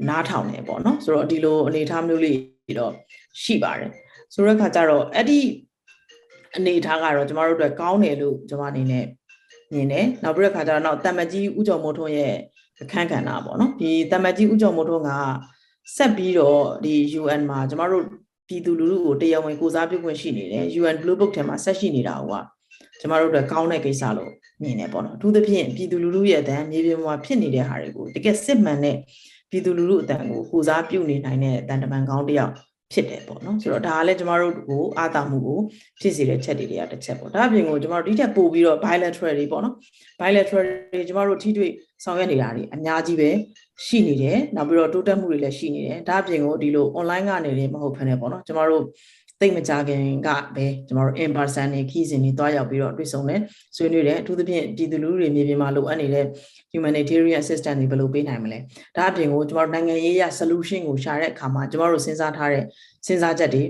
[0.10, 2.38] နားထောင်တယ်ပေါ့နော်ဆိုတော့ဒီလိုအနေအထားမျိုးလေး
[2.80, 2.94] တော့
[3.44, 3.92] ရှိပါတယ်
[4.34, 5.40] ဆိုတော့ခါကျတော့အဲ့ဒီ
[6.58, 9.06] အနေအထားကတော့ကျမတို့အတွက်ကောင်းတယ်လို့ကျမအနေနဲ့
[9.74, 12.34] မြင်တယ်နောက်ပြီးတော့ခါကျတော့နောက်တမကြီးဥကြုံမိုးထွန်းရဲ့
[12.82, 15.12] အခန်းကဏ္ဍပေါ့နော်ဒီတမကြီးဥကြုံမိုးထွန်းက
[15.96, 18.04] ဆက်ပြီးတော့ဒီ UN မှာကျမတို့
[18.48, 22.32] ပြည်သူလူထုကိုတရားဝင်ကိုစားပြုခွင့်ရှိနေတယ် UN Blue Book ထဲမှာဆက်ရှိနေတာက
[23.00, 28.98] ကျမတို့အတွက်ကောင်းတဲ့ကိစ္စလို့မြင်တယ်ပေါ့နော်အထူးသဖြင့်ပြည်သူလူထုရဲ့အတန်းမြေပြင်မှာဖြစ်နေတဲ့ဟာတွေကိုတကယ်စစ်မှန်တဲ့
[29.50, 32.54] ပြည်သူလူထုအတန်းကိုကိုစားပြုနေနိုင်တဲ့အတန်းတမန်ကောင်းတစ်ယောက်
[32.94, 35.60] ဖြစ်တယ်ပေါ့နော်ဆိုတော့ဒါကလည်းကျမတို့ကိုအာသာမှုကို
[36.00, 39.76] ဖြစ်စေတဲ့ချက်တွေတွေကတစ်ချက်ပေါ့ဒါအပြင်ကိုကျမတို့ဒီထက်ပိုပြီးတော့ bilateral တွေပေါ့နော်
[40.20, 41.72] bilateral တွေကျမတို့ထိတွေ့
[42.04, 43.30] ဆောင်ရွက်နေတာတွေအများကြီးပဲ
[43.86, 48.84] ရှိနေတယ်နောက်ပြီးတော့တိုးတက်မှုတွေလည်းရှိနေတယ်ဒါအပြင်ကိုဒီလို online ကနေလည်းမဟုတ်ဖ ೇನೆ ပေါ့နော်ကျမတို့
[49.42, 53.42] သိမကြခင်ကပဲကျမတို့ in person နေခီးစဉ်တွေတွားရောက်ပြီးတော့တွေ့ဆုံတယ်
[53.76, 56.26] ဆွေးနွေးတယ်အထူးသဖြင့်ပြည်သူလူထုတွေမြေပြင်မှာလိုအပ်နေတဲ့
[56.74, 58.60] humanitarian assistance တွေဘယ်လိုပေးနိုင်မလဲ
[58.96, 62.64] ဒါအပြင်ကိုကျမတို့နိုင်ငံရေးရ solution ကိုရှာတဲ့အခါမှာကျမတို့စဉ်းစားထားတဲ့
[63.06, 63.64] စဉ်းစားချက်တွေ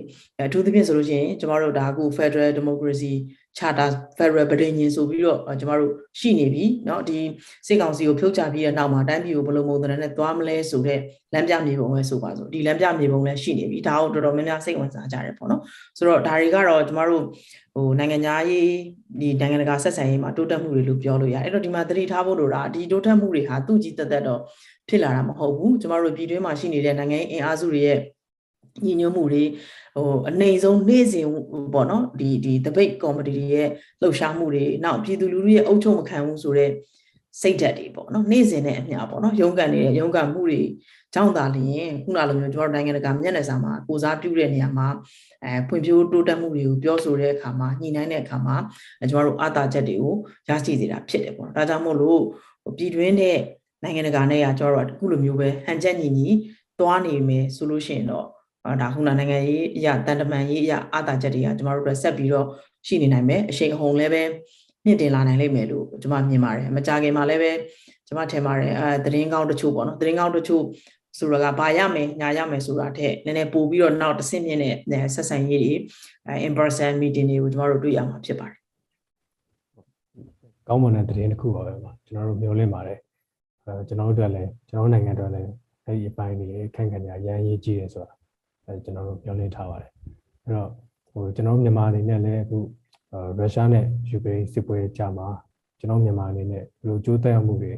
[0.46, 3.14] အထူးသဖြင့်ဆိုလို့ရှိရင်ကျမတို့ဒါအခု Federal Democracy
[3.59, 7.19] Charter Federal ပြည်ညင်ဆိုပြီးတော့ကျမတို့ရှိနေပြီเนาะဒီ
[7.67, 11.01] စစ်ကောင်စီကိုဖြုတ်ချပြီးတဲ့နောက်မှာတိုင်းပြည်ကိုဘယ်လိုပုံစံနဲ့သွားမလဲဆိုတဲ့
[11.35, 15.61] လမ်းပြမြေပုံပဲဆိုပါစို့ဒီလမ်းပြမြေပုံလည်းရှိနေပြီဒါကိုတော်တော်များများစိတ်ဝင်စားကြတယ်ပေါ့နော်
[15.99, 17.23] ဆိုတော့ဒါတွေကတော့ကျမတို့
[17.75, 18.69] ဟိုနိုင်ငံသားရေး
[19.21, 24.41] ဒီနိုင်ငံတကာဆက်ဆံရေးမှာတိုးတက်မှုတွေလို့ပြောလို့ရတယ်အဲ့တော့ဒီမှာသတိထားဖို့လိုတာဒီတိုးတက်မှုတွေဟာသူ့ကြည်တက်တက်တော့
[24.89, 27.99] ဖြစ်လာတာမဟုတ်ဘူးကျမတို့ပြည်တွင်းမှာရှိနေတဲ့နိုင်ငံရေးအင်အားစုတွေရဲ့
[28.85, 29.45] ညီညွတ်မှုတွေ
[30.04, 31.28] ဟိုအနေဆုံးနေ့စဉ်
[31.74, 33.68] ပေါ့နော်ဒီဒီ debate comedy တွေရဲ့
[34.02, 36.74] လှုပ်ရှားမှုတွေနောက်ပြည်သူလူထုရဲ့အုပ်ချုပ်မခံဘူးဆိုတော့
[37.42, 40.62] စိတ်ဓာတ်တွေပေါ့နော်နေ့စဉ်နဲ့အမျှပေါ့နော်ရုန်းကန်နေတဲ့ရုန်းကန်မှုတွေ
[41.14, 44.88] ကြောင့်သာလျင်ခုနလိုမျိုးကျွန်တော်နိုင်ငံတကာမျက်နှာစာမှာကိုစားပြုတဲ့နေရာမှာ
[45.44, 48.56] အဲဖွံ့ဖြိုးတိုးတက်မှုတွေကိုပြောဆိုတဲ့အခါမှာညှိနှိုင်းတဲ့အခါမှာ
[49.12, 50.16] ကျွန်တော်တို့အာသာချက်တွေကို
[50.50, 52.22] ရရှိစေတာဖြစ်တယ်ပေါ့နော်ဒါကြောင့်မို့လို့
[52.78, 53.40] ပြည်တွင်းတဲ့
[53.84, 56.28] နိုင်ငံတကာနဲ့ကကျွန်တော်တို့အခုလိုမျိုးပဲဟန်ချက်ညီညီ
[56.80, 58.28] သွားနေမယ်ဆိုလို့ရှိရင်တော့
[58.82, 62.48] ဒါခုနနိုင်ငံရေးအရာတန်တမန်ရေးအရာအာသာချက်တွေကကျမတို့အတွက်ဆက်ပြီးတော့
[62.88, 64.24] ရှိနေနိုင်မယ်အရှိန်အဟုန်လည်းပဲ
[64.86, 67.52] မြင့်တင်လာနိုင်လိမ့်မယ်လို့ကျမမြင်ပါတယ်မကြခင်မှာလည်းပဲ
[68.08, 70.64] ကျမထင်ပါတယ်အဲသတင်းကောင်းတချို့ပေါ့နော်သတင်းကောင်းတချို့
[71.18, 75.74] ဆိုတော့ကဘာရမယ်ညာရမယ်ဆိုတာထက်နည်းနည်းပို့ပြီးတော့နောက်တစ်ဆင့်မြင့်တဲ့ဆက်ဆံရေးတွေ
[76.28, 78.58] အဲ in person meeting တွေကိုကျမတို့တွေ့ရမှာဖြစ်ပါတယ်
[80.68, 83.00] ကောင်းမွန်တဲ့သတင်းတစ်ခုပါပဲပါကျွန်တော်တို့မျှော်လင့်ပါတယ်
[83.66, 85.50] အဲကျွန်တော်တို့အတွက်လည်းကျွန်တော်နိုင်ငံအတွက်လည်း
[85.86, 88.19] အဲ့ဒီအပိုင်းတွေခန့်ခန့်ညာရမ်းရေးကြည့်ရဲဆိုတာ
[88.70, 89.92] အဲကျွန်တော်တို့မျှော်လင့်ထားပါတယ်
[90.44, 90.70] အဲ့တော့
[91.12, 92.58] ဟိုကျွန်တော်တို့မြန်မာအနေနဲ့လည်းအခု
[93.40, 95.28] ရုရှားနဲ့ယူကရိန်းစစ်ပွဲကြာမှာ
[95.80, 97.72] ကျွန်တော်မြန်မာအနေနဲ့ဘယ်လိုကြိုးတက်ရမှုတွေ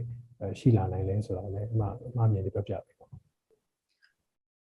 [0.60, 3.08] ရှိလာနိုင်လဲဆိုတော့လည်းအမှအမှမြင်ပြီးပြောပြပေးပါ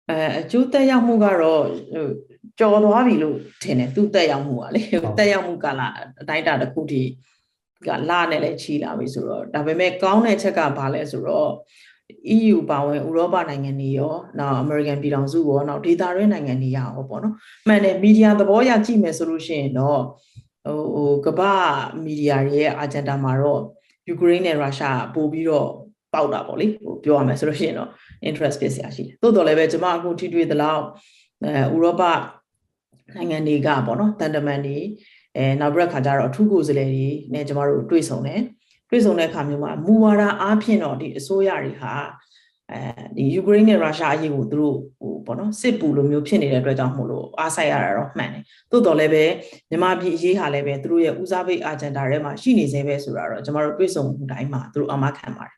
[0.10, 1.63] အဲအကျိုးတက်ရောက်မှုကတော့
[1.94, 2.08] ဟို
[2.60, 4.82] ကြော်သွားပြီလို့ထင်တယ်သူတက်ရောက်မှုကလေ
[5.20, 5.88] တက်ရောက်မှုကလာ
[6.22, 7.04] အတိုင်းတာတစ်ခုထိ
[7.88, 11.52] ကလာနဲ့လည်းချီလာပြီဆိုတော့ဒါပေမဲ့ကောင်းတဲ့ချက်ကဘာလဲဆိုတော့
[12.36, 17.34] EU ပါဝင်ဥရောပနိုင်ငံတွေရောနောက် American ပြည်ထောင်စုရောနောက်ဒေသတွင်းနိုင်ငံတွေရောပေါ့နော်
[17.67, 20.02] မှန်တယ်မီဒီယာသဘောရကြည့်မယ်ဆိုလို့ရှိရင်တော့
[20.65, 21.54] ဟိုဟိုကမ္ဘာ
[22.04, 23.62] မီဒီယာတွေရဲ့ agenda မှာတော့
[24.08, 25.69] ယူကရိန်းနဲ့ရုရှားပို့ပြီးတော့
[26.13, 27.89] ပေါက်တာပေါ့လေဟိုပြောရမယ်ဆိုလို့ရှိရင်တော့
[28.28, 30.84] interest ဖြစ်စရာရှိတယ်တိုးတော်လည်းပဲကျွန်မအခုထိတွေ့သလောက်
[31.43, 32.04] အဲဥရောပ
[33.15, 34.78] နိုင်ငံတွေကပေါ့နော်တန်တမန်တွေ
[35.38, 38.41] အဲနောက်ပြီးတော့ခါကျတော့အထူးကိုယ်စားလှယ်တွေနဲ့ကျမတို့တွေ့ဆုံတယ်
[38.89, 41.93] တွေ့ဆုံတဲ့အခါမျိုးမှာမူဝါဒအားဖြင့်တော့ဒီအစိုးရတွေဟာ
[42.71, 42.80] အဲ
[43.17, 49.25] ဒီယူကရိန်းနဲ့ရုရှားအရေးကိုသူတို့ဟိုပေါ့နော်စစ်ပူလိုမျိုးဖြစ်နေတဲ့အတွက်ကြောင့်မို့လို့အားဆိုင်ရတာတော့မှန်တယ်သို့တော်လည်းပဲ
[49.69, 55.56] မြန်မာပြည်အရေးဟာလည်းပဲသူတို့ရဲ့ဦးစားပေးအာဂျန်ဒါထဲမှာရှိနေသေးပဲဆိုတာတော့ကျွန်တော်တို့တွေ့ဆုံမှုတိုင်းမှာသူတို့အမခံပါတယ်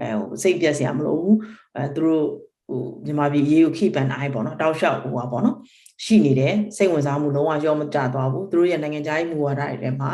[0.00, 1.36] အဲဟိုစိတ်ပြက်စရာမလိုဘူး
[1.76, 2.24] အဲသူတို့
[2.68, 5.56] ဟိုမြန်မာပြည်အရေးကိုခိပန်တိုင်းပေါ့နော်တောက်လျှောက်ဟိုပါပေါ့နော်
[6.04, 10.10] ရှိနေတယ်စိတ်ဝင်စားမှုလုံးဝရောမကျသွားဘူးသူတို့ရဲ့နိုင်ငံခြားရေးမူဝါဒတွေထဲမှာ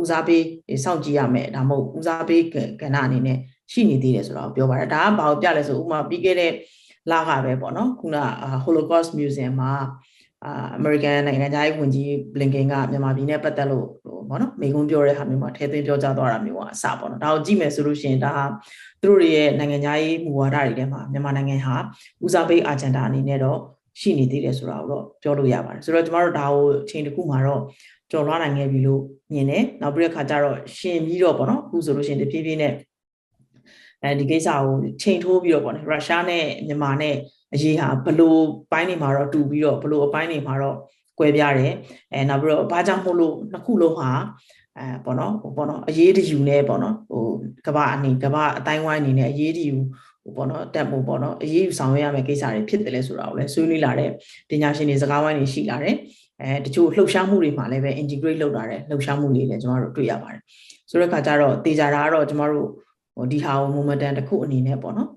[0.00, 0.42] ဦးစားပေး
[0.84, 3.38] စောင့်ကြည့်ရမယ်ဒါမှမဟုတ်ဦးစားပေးကဏ္ဍအနေနဲ့
[3.72, 6.52] ရှိနေသေးတယ်ဆိုတော့ပြောပါတယ်ဒါကဘာကိုပြလဲဆိုဥပမာပြီးခဲ့တဲ့
[7.10, 8.16] လကပဲပေါ့နော်ခုန
[8.64, 9.72] Holocaust Museum မှာ
[10.44, 18.44] အာ American နိုင်ငံသားရေးဝန်ကြီး Blinken ကမြန်မာပြည်နဲ့ပတ်သက်လို့ဟိုပေါ့နော်မိကုံးပြောတဲ့ဟာမျိုးမှာထည့်သွင်းပြောကြားသွားတာမျိုးကအစပေါ့နော်ဒါကိုကြည့်မယ်ဆိုလို့ရှိရင်ဒါဟာ
[19.00, 21.76] သူတို့ရဲ့နိုင်ငံသားရေးမူဝါဒတွေထဲမှာမြန်မာနိုင်ငံဟာ
[22.24, 23.58] ဦးစားပေး agenda အနေနဲ့တော့
[24.00, 27.62] ရှိနေသေးတယ်ဆိုတာကိုတော့ပြောလို့ရပါတယ်ဆိုတော့ကျမတို့ဒါကိုအချိန်တစ်ခုမှာတော့
[28.10, 32.72] ကျော်လွှားနိုင်ခဲ့ပြီလို့ မြင်တယ်နောက်ပြီးတဲ့ခါကျတော့ရှင်ပြီးတော့ပေါ့နော်အခုဆိုလို့ရှိရင်တဖြည်းဖြည်းနဲ့
[34.02, 37.14] အဲဒီကိစ္စကိုချိန်ထိုးပြီးတော့ပေါ့နော်ရုရှားနဲ့မြန်မာနဲ့
[37.54, 40.76] အရေးဟာဘလို့ပိုင်းနေမှာတော့တူပြီးတော့ဘလို့အပိုင်းနေမှာတော့
[41.18, 41.72] ကွဲပြားတယ်
[42.12, 44.10] အဲနောက်ပြီးတော့ဘာကြောင့်မို့လို့နှစ်ခုလုံးဟာ
[44.78, 47.24] အဲပေါ့နော်ဟိုပေါ့နော်အရေးတယူနဲ့ပေါ့နော်ဟို
[47.66, 49.76] ကဘာအနေကဘာအတိုင်းဝိုင်းအနေနဲ့အရေးတယူ
[50.24, 54.10] ဟိုပေါ့နော်တက်ဖို့ပေါ့နော်အရေးယူဆောင်ရွက်ရမယ့်ကိစ္စတွေဖြစ်တယ်လဲဆိုတာကိုလည်းဆွေးနွေးလာတဲ့
[54.50, 55.96] ပညာရှင်တွေစကားဝိုင်းတွေရှိလာတယ်
[56.42, 60.42] အဲတချို့လှုပ်ရှားမှုတွေမှာလည်းပဲ integrate လုပ်လာတဲ့လှုပ်ရှားမှုတွေလည်းကျွန်တော်တို့တွေ့ရပါတယ်
[60.90, 62.70] ဆိုတော့အခါကျတော့တေချာတာကတော့ကျွန်တော်တို့
[63.16, 65.10] ဟိုဒီဟာကို momentum တစ်ခုအနေနဲ့ပေါ့နော်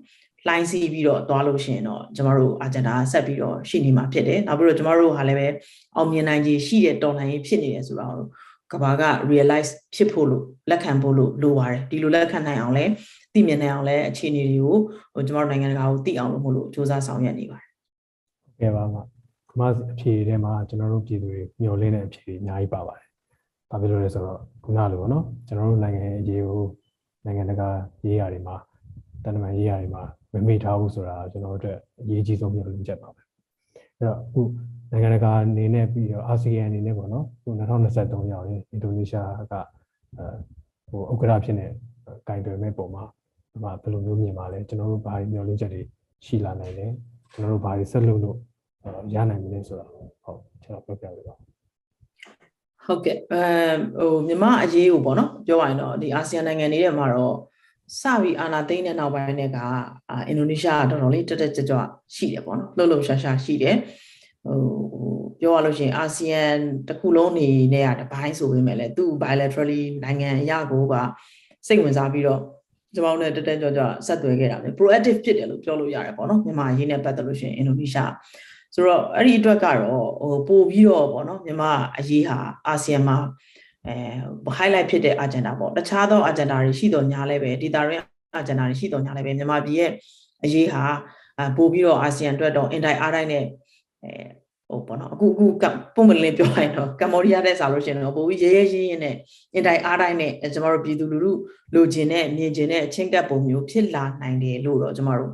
[0.46, 5.46] လှိုင်းစီးပြီးတော့သွားလို့ရှိရင်တော့ကျမတို့ agenda ဆက်ပြီးတော့ရှိနေမှာဖြစ်တယ်နောက်ပြီးတော့ကျမတို့ဟာလည်းပဲ
[5.96, 8.14] အောင်မြင်နိုင်ခြေရှိတဲ့တော်လှန်ရေးဖြစ်နေတယ်ဆိုတော့
[8.72, 12.84] ကဘာက realize ဖြစ်ဖို့လို့လက်ခံဖို့လို့လိုပါတယ်ဒီလိုလက်ခံနိုင်အောင်လဲ
[13.32, 14.76] သိမြင်နိုင်အောင်လဲအခြေအနေတွေကို
[15.14, 17.68] ဟိုကျမတို့နိုင်ငံတကာကိုသိအောင်လို့မို့လို့စူးစမ်းဆောင်ရွက်နေပါတယ်
[18.44, 19.19] ဟုတ်ကဲ့ပါပါခ
[19.60, 23.06] မအဖြေထဲမှာကျွန်တော်တို့ပြည်သူတွေမျှော်လင့်တဲ့အဖြေတွေအများကြီးပါပါတယ်။
[23.70, 26.62] ဘာဖြစ်လို့လဲဆိုတော့ခုနလိုပေါ့နော်ကျွန်တော်တို့နိုင်ငံအရေးကို
[27.24, 27.68] နိုင်ငံတကာ
[28.06, 28.56] ရေးရာတွေမှာ
[29.24, 33.22] တန်တမာရေးရာတွေမှာမမေ့ထားဘူးဆိုတာကျွန်တော်တို့အတွက်အရေးကြီးဆုံးမျှော်လင့်ချက်ပါပဲ။
[33.98, 34.42] အဲ့တော့အခု
[34.90, 39.54] နိုင်ငံတကာအနေနဲ့ပြီးတော့အာဆီယံအနေနဲ့ပေါ့နော်ခု2023ရောက်ရင်အင်ဒိုနီးရှားက
[40.18, 40.26] အဲ
[40.90, 41.66] ဟိုဥက္ကဋ္ဌဖြစ်နေ
[42.28, 43.04] ကင်တွယ်မဲ့ပုံမှာ
[43.82, 45.82] ဘယ်လိုမျိုးမြင်ပါလဲကျွန်တော်တို့ဘာမျှော်လင့်ချက်တွေ
[46.26, 46.86] ရှိလာနိုင်လဲ
[47.32, 48.36] ကျွန်တော်တို့ဘာတွေဆက်လုပ်လို့
[49.14, 49.88] ရနိုင်မလဲဆိုတော့
[50.24, 51.34] ဟုတ်ကျွန်တော်ပြောပြပေးပါ
[52.84, 53.44] ဟုတ်ကဲ့အဲ
[53.98, 57.36] ဟိုမြန်မာအရေးကိုပေါ့နော်ပြောရရင်တော့ဒီအာဆီယံနိုင်ငံတွေထဲမှာတော့
[58.00, 59.68] စပြီးအာနာသိန်းတဲ့နောက်ပိုင်းတွေကအာ
[60.26, 61.78] အင်ဒိုနီးရှားကတော်တော်လေးတက်တက်ကြွကြွ
[62.14, 63.76] ရှိတယ်ပေါ့နော်လှုပ်လှုပ်ရှားရှားရှိတယ်
[64.44, 64.58] ဟို
[65.40, 66.44] ပြောရလို့ရှိရင်အာဆီယံ
[66.88, 70.94] တစ်ခုလုံးနေနဲ့ကတပိုင်းဆိုပေမဲ့လည်းသူ့ bilaterally နိုင်ငံအရာကိုက
[71.66, 72.40] စိတ်ဝင်စားပြီးတော့
[72.94, 78.12] ကျွန်တော်တို့တက်တက်ကြွကြွဆက်သွယ်ခဲ့တာလေ proactive ဖြစ်တယ်လို့ပြောလို့ရတယ်ပေါ့နော်မြန်မာအရေးနဲ့ပတ်သက်လို့ရှိရင်အင်ဒိုနီးရှား
[78.74, 79.78] ဆိုတော့အဲ့ဒီအတွက်ကတော့
[80.20, 83.18] ဟိုပို့ပြီးတော့ပေါ့နော်မြန်မာအရေးဟာအာဆီယံမှာ
[83.86, 88.04] အဲ highlight ဖြစ်တဲ့ agenda ပေါ့တခြားသော agenda တွေရှိတော့ညာလည်းပဲဒေတာရင်း
[88.40, 89.90] agenda တွေရှိတော့ညာလည်းပဲမြန်မာပြည်ရဲ့
[90.44, 90.84] အရေးဟာ
[91.56, 93.44] ပို့ပြီးတော့အာဆီယံအတွက်တော့ inter အားတိုင်းနဲ့
[94.04, 94.12] အဲ
[94.70, 95.46] ဟိုပေါ့နော်အခုအခု
[95.94, 99.16] ပုံမလင်းပြောလိုက်တော့ကမ္ဘောဒီးယားတဲ့ဆိုလို့ရှိရင်တော့ပို့ပြီးရဲရဲရင်းရင်းနဲ့
[99.58, 101.32] inter အားတိုင်းနဲ့ကျွန်တော်တို့ပြည်သူလူထု
[101.74, 105.32] လိုချင်တဲ့မြင်ချင်တဲ့အချင်းကပ်ပုံမျိုးဖြစ်လာနိုင်တယ်လို့တော့ကျွန်တော်တို့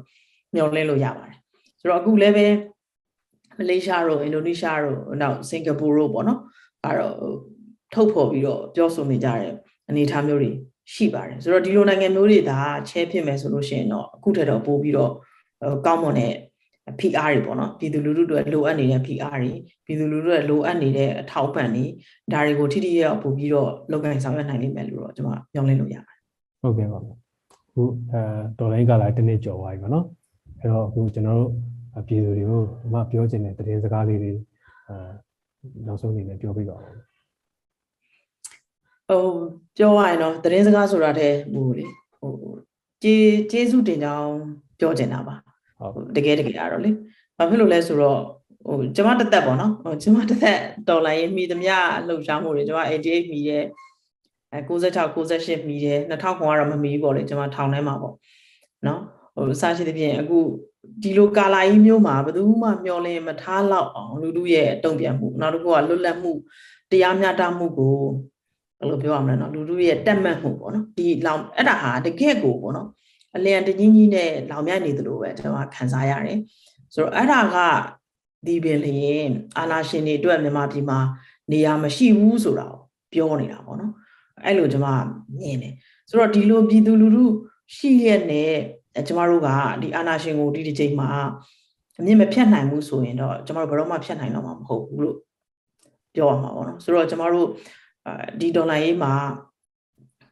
[0.55, 1.37] မျှော်လင့်လို့ရပါတယ်
[1.81, 2.47] ဆိုတော့အခုလည်းပဲ
[3.59, 6.41] မလေးရှားတို့အင်ဒိုနီးရှားတို့နောက်စင်ကာပူတို့ပေါ့နော်
[6.85, 7.17] အဲ့တော့
[7.95, 9.53] ထုတ်ဖော်ပြီးတော့ပြောဆိုနေကြတဲ့
[9.89, 10.51] အနေအထားမျိုးတွေ
[10.95, 12.59] ရှိပါတယ်ဆိုတော့ဒီလိုနိုင်ငံမျိုးတွေဒါ
[12.91, 15.13] ချဲဖြစ်မယ်ဆိုလို့ရှိရင်တော့အခုထက်တော့ပို့ပြီးတော့
[15.87, 16.33] ကောင်းမွန်တဲ့
[17.01, 19.53] PR တွေပေါ့နော်ပြည်သူလူထုတွေလိုအပ်နေတဲ့ PR တွေ
[19.87, 21.85] ပြည်သူလူထုတွေလိုအပ်နေတဲ့အထောက်ပံ့တွေ
[22.33, 26.21] ဒါတွေကိုထိထိရောက်ပို့ပြီးတော့လုပ်ကိုင်ဆောင်ရွက်နိုင်လိမ့်မယ်လို့တော့ကျွန်မပြောင်းလဲလို့ရပါတယ်
[26.63, 27.03] ဟုတ်ကဲ့ပါအ
[27.75, 28.21] ခုအဲ
[28.59, 30.05] ဒေါ်လိုင်းကလာတနေ့ကြော်သွားပြီပေါ့နော်
[30.61, 31.51] အဲ့တော့အခုကျွန်တော်တို့
[32.07, 34.33] ပြည်သူတွေကိုအမပြောချင်တဲ့သတင်းစကားလေးတွေ
[34.89, 34.97] အဲ
[35.87, 36.83] နောက်ဆုံးအနေနဲ့ပြောပြပါဦး
[39.09, 39.25] ဟို
[39.77, 41.87] ပြောရရင်တော့သတင်းစကားဆိုတာတဲ့ဟိုလေ
[42.21, 42.33] ဟို
[43.03, 44.33] ကျေးကျေးဇူးတင်ကြောင်း
[44.81, 45.35] ပြောချင်တာပါ
[45.95, 46.91] ဟုတ်တကယ်တကယ်အားတော့လေ
[47.39, 48.21] ဘာဖြစ်လို့လဲဆိုတော့
[48.67, 51.75] ဟိုကျမတစ်သက်ပေါ့နော်ဟိုကျမတစ်သက်တော်လိုင်းရေးမိသမျှ
[52.07, 53.65] လှုပ်ရှားမှုတွေကျမ88မိတယ်
[54.53, 58.15] အဲ96 98မိတယ်2000ကတော့မမီဘူးပေါ့လေကျမထောင်ထဲမှာပေါ့
[58.87, 59.01] နော်
[59.37, 60.39] ဟိုစားရှိသဖြင့်အခု
[61.03, 66.33] ဒီလိုကာလာကြီးမျိုးမှာဘယ်သူမှမျောလင်းမထားလောက်အောင်လူတို့ရဲ့တုံ့ပြန်မှုနောက်တစ်ခုကလွတ်လပ်မှု
[66.91, 67.97] တရားမျှတမှုကို
[68.79, 72.89] ဘယ်လိုပြောရမလဲနော်လူတို့ရဲ့တက်မှတ်မှုပေါ့နော်ဒီလောင်အဲ့ဒါဟာတကယ့်ကိုပေါ့နော်
[73.37, 76.39] အလျံတကြီးကြီးနဲ့လောင်မြိုက်နေသလိုပဲကျွန်တော်ခံစားရတယ်
[76.95, 77.57] ဆိုတော့အဲ့ဒါက
[78.47, 80.99] ဒီပင်လျင်အာနာရှင်တွေအတွက်မြန်မာပြည်မှာ
[81.53, 82.67] နေရာမရှိဘူးဆိုတာ
[83.13, 83.93] ပြောနေတာပေါ့နော်
[84.45, 84.89] အဲ့လိုကျွန်မ
[85.39, 85.75] မြင်တယ်
[86.09, 87.25] ဆိုတော့ဒီလိုပြည်သူလူထု
[87.75, 88.55] ရှိရဲ့နဲ့
[89.07, 89.49] ကျမတို့က
[89.83, 91.11] ဒီအာနာရှင်ကိုဒီဒီချိန်မှာ
[91.99, 95.17] အမြင့်မဖြတ်နိုင်ဘူးဆိုရင်တော့ကျမတို့ဘယ်တော့မှဖြတ်နိုင်တော့မှာမဟုတ်ဘူးလို့
[96.15, 97.49] ပြောရမှာပေါ့နော်ဆိုတော့ကျမတို့
[98.41, 99.15] ဒီဒေါ်လာရေးမှာ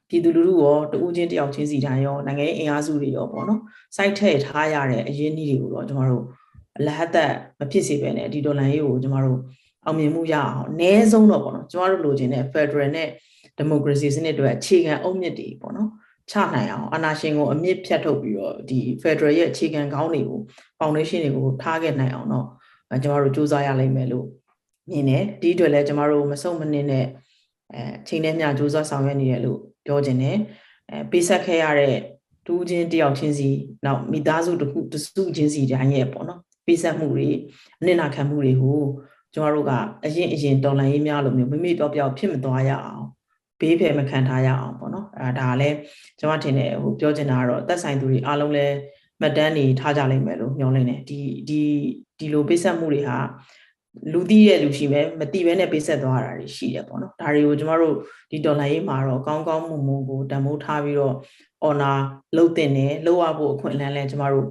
[0.09, 3.61] ပြပြည်သူလူထုရောတဦးချင်းတယောက်ချင်းစီတိုင်းရောနိုင်ငံရေးအင်အားစုတွေရောပေါ့နော်
[3.97, 6.25] စိုက်ထည့်ထားရတဲ့အရင်းအနှီးတွေကိုတော့ကျမတို့
[6.79, 9.39] အလဟတ်သက်မဖြစ်စေပဲနဲ့ဒီဒေါ်လာရေးကိုကျမတို့
[9.85, 13.09] အောင်မြင်မှုရအောင်အနည်းဆုံးတော့ပေါ့နော်ကျမတို့လိုချင်တဲ့ Federal နဲ့
[13.61, 15.89] Democracy စနစ်တွေအခြေခံအုတ်မြစ်တွေပေါ့နော်
[16.31, 20.41] ချနိုင်အောင်အာဏာရှင်ကိုအမြင့်ဖြတ်ထုတ်ပြီးတော့ဒီ Federal ရဲ့အခြေခံကောင်းတွေကို
[20.79, 22.47] foundation တွေကိုထားခဲ့နိုင်အောင်တော့
[22.91, 24.27] အဲကျမတို့စူးစမ်းရလိမ့်မယ်လို့
[24.91, 27.07] မြင်တယ်ဒီအတွက်လည်းကျမတို့မစုံမနစ်နဲ့
[27.73, 30.39] အဲချိန်နဲ့မျှစူးစမ်းဆောင်ရွက်နေတယ်လို့ပြောခြင်းတယ်
[30.91, 31.97] အဲပေးဆက်ခဲ့ရတဲ့
[32.47, 33.49] တူးချင်းတယောက်ချင်းစီ
[33.85, 37.29] နောက်မိသားစုတစ်ခုတစ်စုချင်းစီတိုင်းရဲ့ပေါ့နော်ပေးဆက်မှုတွေ
[37.81, 38.81] အနစ်နာခံမှုတွေကို
[39.35, 39.73] ကျမတို့က
[40.05, 43.05] အရင်အရင်တော်လှန်ရေးများလိုမျိုးမိမိပြောပြောဖြစ်မသွားရအောင်
[43.61, 45.77] ဘေးဖယ်မခံထားရအောင်ပေါ့နော်အဲဒါလည်း
[46.19, 48.75] ကျွန်မထင်တယ်ဟိုပြောချင်တာကတော့သက်ဆိုင်သူတွေအားလုံးလည်း
[49.21, 51.63] မှတ်တမ်းနေထားကြလိမ့်မယ်လို့မျှော်လင့်တယ်ဒီဒီ
[52.19, 53.19] ဒီလိုပေးဆက်မှုတွေဟာ
[54.13, 57.95] လူသိရဲ့လူရှိပဲမသိဘဲနဲ့ပေးဆက်သွားတာတွေရှိတယ်ပေါ့နော်ဒါတွေကိုကျမတို့
[58.31, 61.15] ဒီဒေါ်လာရေးမှာတော့ကောင်းကောင်းမွန်မွန်ကိုတန်ဖိုးထားပြီးတော့
[61.65, 61.99] honor
[62.37, 64.47] လုပ်တင်တယ်လုပ်ရဖို့အခွင့်အလမ်းလဲကျမတို့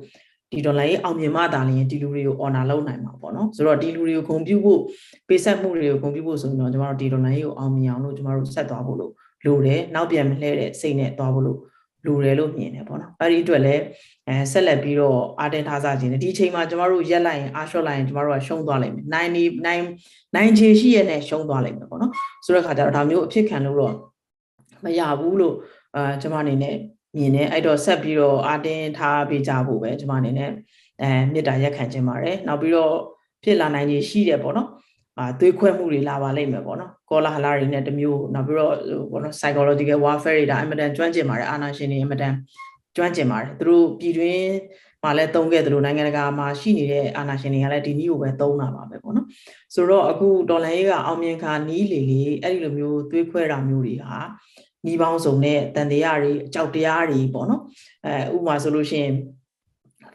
[0.54, 4.80] ဒီဒေါ်လာရေးအောင်မြင်မှသာလျှင်ဒီလူတွေကို honor လုပ်နိုင်မှာပေါ့နော်ဆိုတော့ဒီလူတွေကိုဂုဏ်ပြုဖို့
[5.28, 9.12] ပေးဆက်မှုတွေကိုဂုဏ်ပြုဖို့ဆိုရင်တော့ကျမတို့ဒီဒေါ်လာရေးကိုအောင်မြင်အောင်လို့ကျမတို့ဆက်သွားဖို့လို့
[9.46, 11.60] လိုတယ်နောက်ပြန်မလှဲတဲ့စိတ်နဲ့သွားဖို့လို့
[12.08, 13.82] လိုတယ်လို့မြင်တယ်ပေါ့နော်အဲ့ဒီအတွက်လည်း
[14.28, 19.52] အဲဆက်လက်ပြီးတော့အာတင်ထားစားခြင်းဒီအချိန်မှာကျမတို့ရက်လိုက်ရင်အားလျှော့လိုက်ရင်ကျမတို့ကရှုံးသွားလိမ့်မယ်90
[20.36, 22.12] 9 9ချေရှိရနဲ့ရှုံးသွားလိမ့်မယ်ပေါ့နော်
[22.46, 23.94] ဆိုတဲ့ခါကျတော့ဒါမျိုးအဖြစ်ခံလို့တော့
[24.84, 25.56] မရဘူးလို့
[25.96, 26.76] အာကျမအနေနဲ့
[27.18, 30.52] မြင်တယ်အဲ့တော့ဆက်ပြီးတော့အာတင်ထားပေးကြဖို့ပဲကျမအနေနဲ့
[31.02, 32.94] အဲမေတ္တာရက်ခံခြင်းပါတယ်နောက်ပြီးတော့
[33.44, 34.70] ဖြစ်လာနိုင်ခြင်းရှိတယ်ပေါ့နော်
[35.18, 42.34] အာသွေးခွဲမှုတွေလာပါလိမ့်မယ်ပေါ့နော်ကောလာဟလာတွေနဲ့တမျိုးနောက်ပြီးတော့ဟိုပေါ့နော် psychological warfare တွေဒါအင်မတန်ကျွမ်းကျင်ပါတယ်အာနာရှင်တွေအင်မတန်
[42.96, 44.52] ကျွမ်းကျင်ပါတယ်သူတို့ပြည်တွင်း
[45.04, 49.28] မှာလည်းသုံးခဲ့သလိုနိုင်ငံတကာမှာရှိနေတဲ့အာနာရှင်တွေကလည်းဒီနည်းကိုပဲသုံးတာပါပဲပေါ့နော်
[49.74, 54.18] ဆိုတော့အခုဒေါ်လာရေးကအောင်မြင်ခါနီးလေလေအဲ့ဒီလိုမျိုးသွေးခွဲတာမျိုးတွေဟာ
[54.88, 57.62] နီးပေါင်းစုံနဲ့တန်တရားတွေအကြောက်တရားတွေပေါ့နော်
[58.06, 59.14] အဲဥပမာဆိုလို့ရှိရင်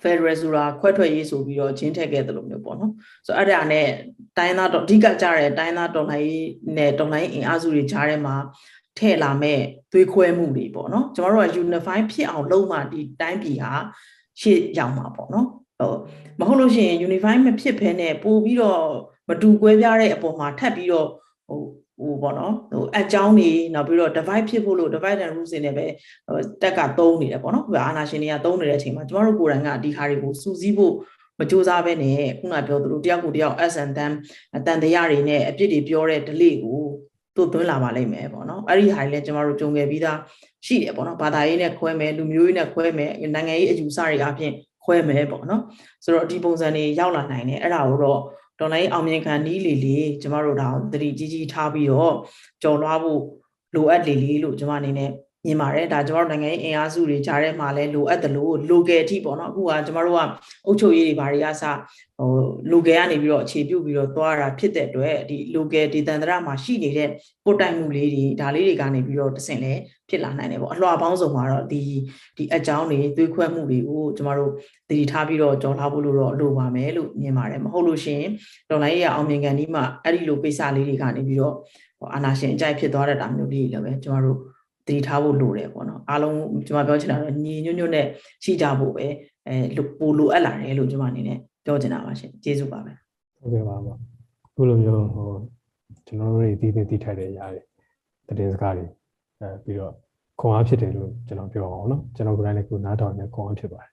[0.03, 2.93] Federal ဆိုတာခွဲထွက်ရေးဆိုပြီးတော့ဂျင်းထက်ခဲ့တယ်လို့မျိုးပေါ့နော်
[3.27, 3.89] ဆိုတော့အဲ့ဒါနဲ့
[4.39, 8.37] တိုင်းသားတော့အဓိကကြတဲ့တိုင်းသားတော်လှန်ရေးနဲ့တော်လှန်ရေးအင်အားစုတွေကြားထဲမှာ
[8.99, 9.61] ထည့်လာမဲ့
[9.93, 13.73] သွေးခွဲမှုတွေပေါ့နော်ကျမတို့က unify ဖြစ်အောင်လုပ်မှဒီတိုင်းပြည်ဟာ
[14.41, 15.47] ရှေ့ရောက်မှာပေါ့နော်
[15.79, 15.93] ဟို
[16.41, 18.83] မဟုတ်လို့ရှိရင် unify မဖြစ်ဘဲနဲ့ပို့ပြီးတော့
[19.29, 21.09] မတူကွဲပြားတဲ့အပေါ်မှာထပ်ပြီးတော့
[21.49, 21.61] ဟို
[21.99, 25.87] ဟိုပေါ့နော်ဟိုအကြောင်းတွေနောက်ပြီးတော့ divide ဖြစ်ဖို့လို့ divide and rule စင်နဲ့ပဲ
[26.63, 30.95] တက်ကသုံးနေတယ်ပေါ့နော်အာနာရှင်တွေကသုံးနေတဲ့အချိန်မှာကျမတို့ကိုယ်တိုင်ကဒီဟာတွေကိုစူးစီးဖို့
[31.41, 34.13] မကြိုးစားဘဲနဲ့ခုနပြောသလိုတယောက်ကိုတယောက် S and them
[34.67, 36.81] တန်တရားတွေနဲ့အပြစ်တွေပြောတဲ့ delay ကို
[37.37, 40.19] သွတ်သွင်းလာပါလိမ့်မယ်ပေါ့နော်အဲ့ဒီဟာတွေလည်းကျမတို့ကြုံခဲ့ပြီးသား
[40.67, 44.53] ရှိတယ်ပေါ့နော်ဘာသာရေးနဲ့ခွဲမယ်လူမျိုးရေးနဲ့ခွဲမယ်နိုင်ငံရေးအယူဆတွေအပြင်
[44.85, 45.63] ခွဲမယ်ပေါ့နော်
[46.05, 48.21] ဆိုတော့ဒီပုံစံတွေရောက်လာနိုင်တယ်အဲ့ဒါကိုတော့
[48.59, 52.15] ဒေါ်လာရေးအောင်မြင်ခံနီးလေလေကျမတို့ဒါသတိကြီးကြီးထားပြီးတော့
[52.63, 53.21] ကြော်လွှားဖို့
[53.75, 55.11] လိုအပ်လေလေလို့ကျမအနေနဲ့
[55.49, 60.21] မြင်ပါတယ်ဒါကျမတို့နိုင်ငံရေးအင်အားစုတွေကြားထဲမှာလည်းလိုအပ်တယ်လို့ local အထိပေါ့နော်အခုကကျမတို့က
[60.67, 61.65] အုပ်ချုပ်ရေးတွေဘာတွေကစ
[62.19, 62.31] ဟို
[62.73, 67.09] local ကနေပြီးတော့အခြေပြုပြီးတော့သွားတာဖြစ်တဲ့အတွက်ဒီ local ဒေသန္တရမှာရှိနေတဲ့
[67.45, 69.73] ပို့တိုင်မှုလေးတွေဒါလေးတွေကနေပြီးတော့တဆင့်လဲ
[70.09, 71.83] ဖြစ်လာနိုင်တယ်ပေါ့အလှော်ပေါင်းစုံမှာတော့ဒီ
[72.37, 74.53] ဒီအကြောင်းတွေသွေးခွဲမှုတွေကိုကျမတို့
[74.91, 78.31] တည်ထားပြီးတော့ကြော်ထားဖို့လို့တော့လိုပါမယ်လို့မြင်ပါတယ်မဟုတ်လို့ရှိရင်
[78.71, 81.55] ဒေါ်လာရေးရအောင်မြင်ကန်ဒီမှာအဲ့ဒီလိုကိစ္စလေးတွေကနေပြီးတော့
[82.15, 84.39] အာနာရှင်အကြိုက်ဖြစ်သွားတဲ့တာမျိုးလေးတွေလည်းပဲကျမတို့
[84.89, 88.07] တည်ထားဖို့လိုတယ်ပေါ့နော်အားလုံးကျွန်မပြောချင်တာတော့ညီညွတ်ညွတ်နဲ့
[88.45, 89.07] ရှိကြဖို့ပဲ
[89.49, 92.93] အဲပိုလိုအပ်လာတယ်လို့ကျွန်မအနေနဲ့ပြောချင်တာပါရှင်ကျေးဇူးပါပဲ
[93.41, 93.95] ဟုတ်ကဲ့ပါပါ
[94.55, 95.29] ခုလိုမျိုးဟို
[96.07, 98.87] ကျွန်တော်တို့တွေဒီနေ့တည်ထိုက်တဲ့အရာတွေတည်စကားတွေ
[99.41, 99.93] အဲပြီးတော့
[100.41, 103.91] ခွန်အားဖြစ်တယ်လို့ကျွန်တော်ပြောအောင်နော်ကျွန်တော်ကိုယ်တိုင်လည်းကိုနားထောင်နေခွန်အားဖြစ်ပါတယ်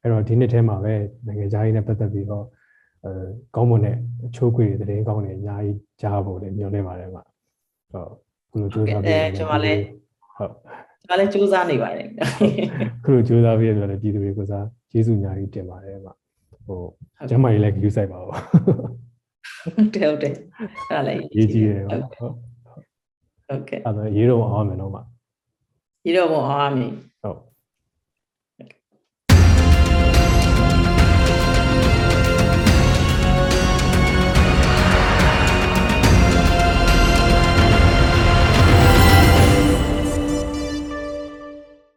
[0.00, 0.94] အဲ့တော့ဒီနှစ်ထဲမှာပဲ
[1.26, 2.44] နိုင်ငံခြားရေးနဲ့ပတ်သက်ပြီးတော့
[3.04, 3.12] အဲ
[3.56, 7.22] ကောင်းမွန်တဲ့အချိုးခွေတွေတည်ကောင်းတွေအများကြီးကြားဖို့လည်းညွှန်နေပါတယ်မှာ
[7.92, 8.10] ဟုတ်
[8.50, 9.80] ခုလိုကြိုးစားပြီးအဲကျွန်မလည်း
[10.42, 10.54] ဟုတ်
[11.02, 12.06] ကျွန်မလည်းစူးစမ်းနေပါတယ်
[13.04, 16.12] ခုလိုကြိုးစားပြီးရဆိုတော့ပြည်သူတွေကစားကျေးဇူးအများကြီးတင်ပါတယ်မှာ
[16.66, 16.80] ဟို
[17.28, 20.34] ကျမ်းမာရေးလည်းကြည့်ဆိုင်ပါဦးဟုတ်တယ်ဟုတ်တယ်
[20.88, 22.32] အဲ့ဒါလည်းရေးကြည့်တယ်ဟုတ်ဟုတ်
[23.46, 25.02] ဟုတ်ကဲ့အဲ့တော့ရေးတော့အောင်မယ်နော်မှာ
[26.04, 26.88] ဒီတော့ဘောအောင်အမီ
[27.22, 27.38] ဟုတ်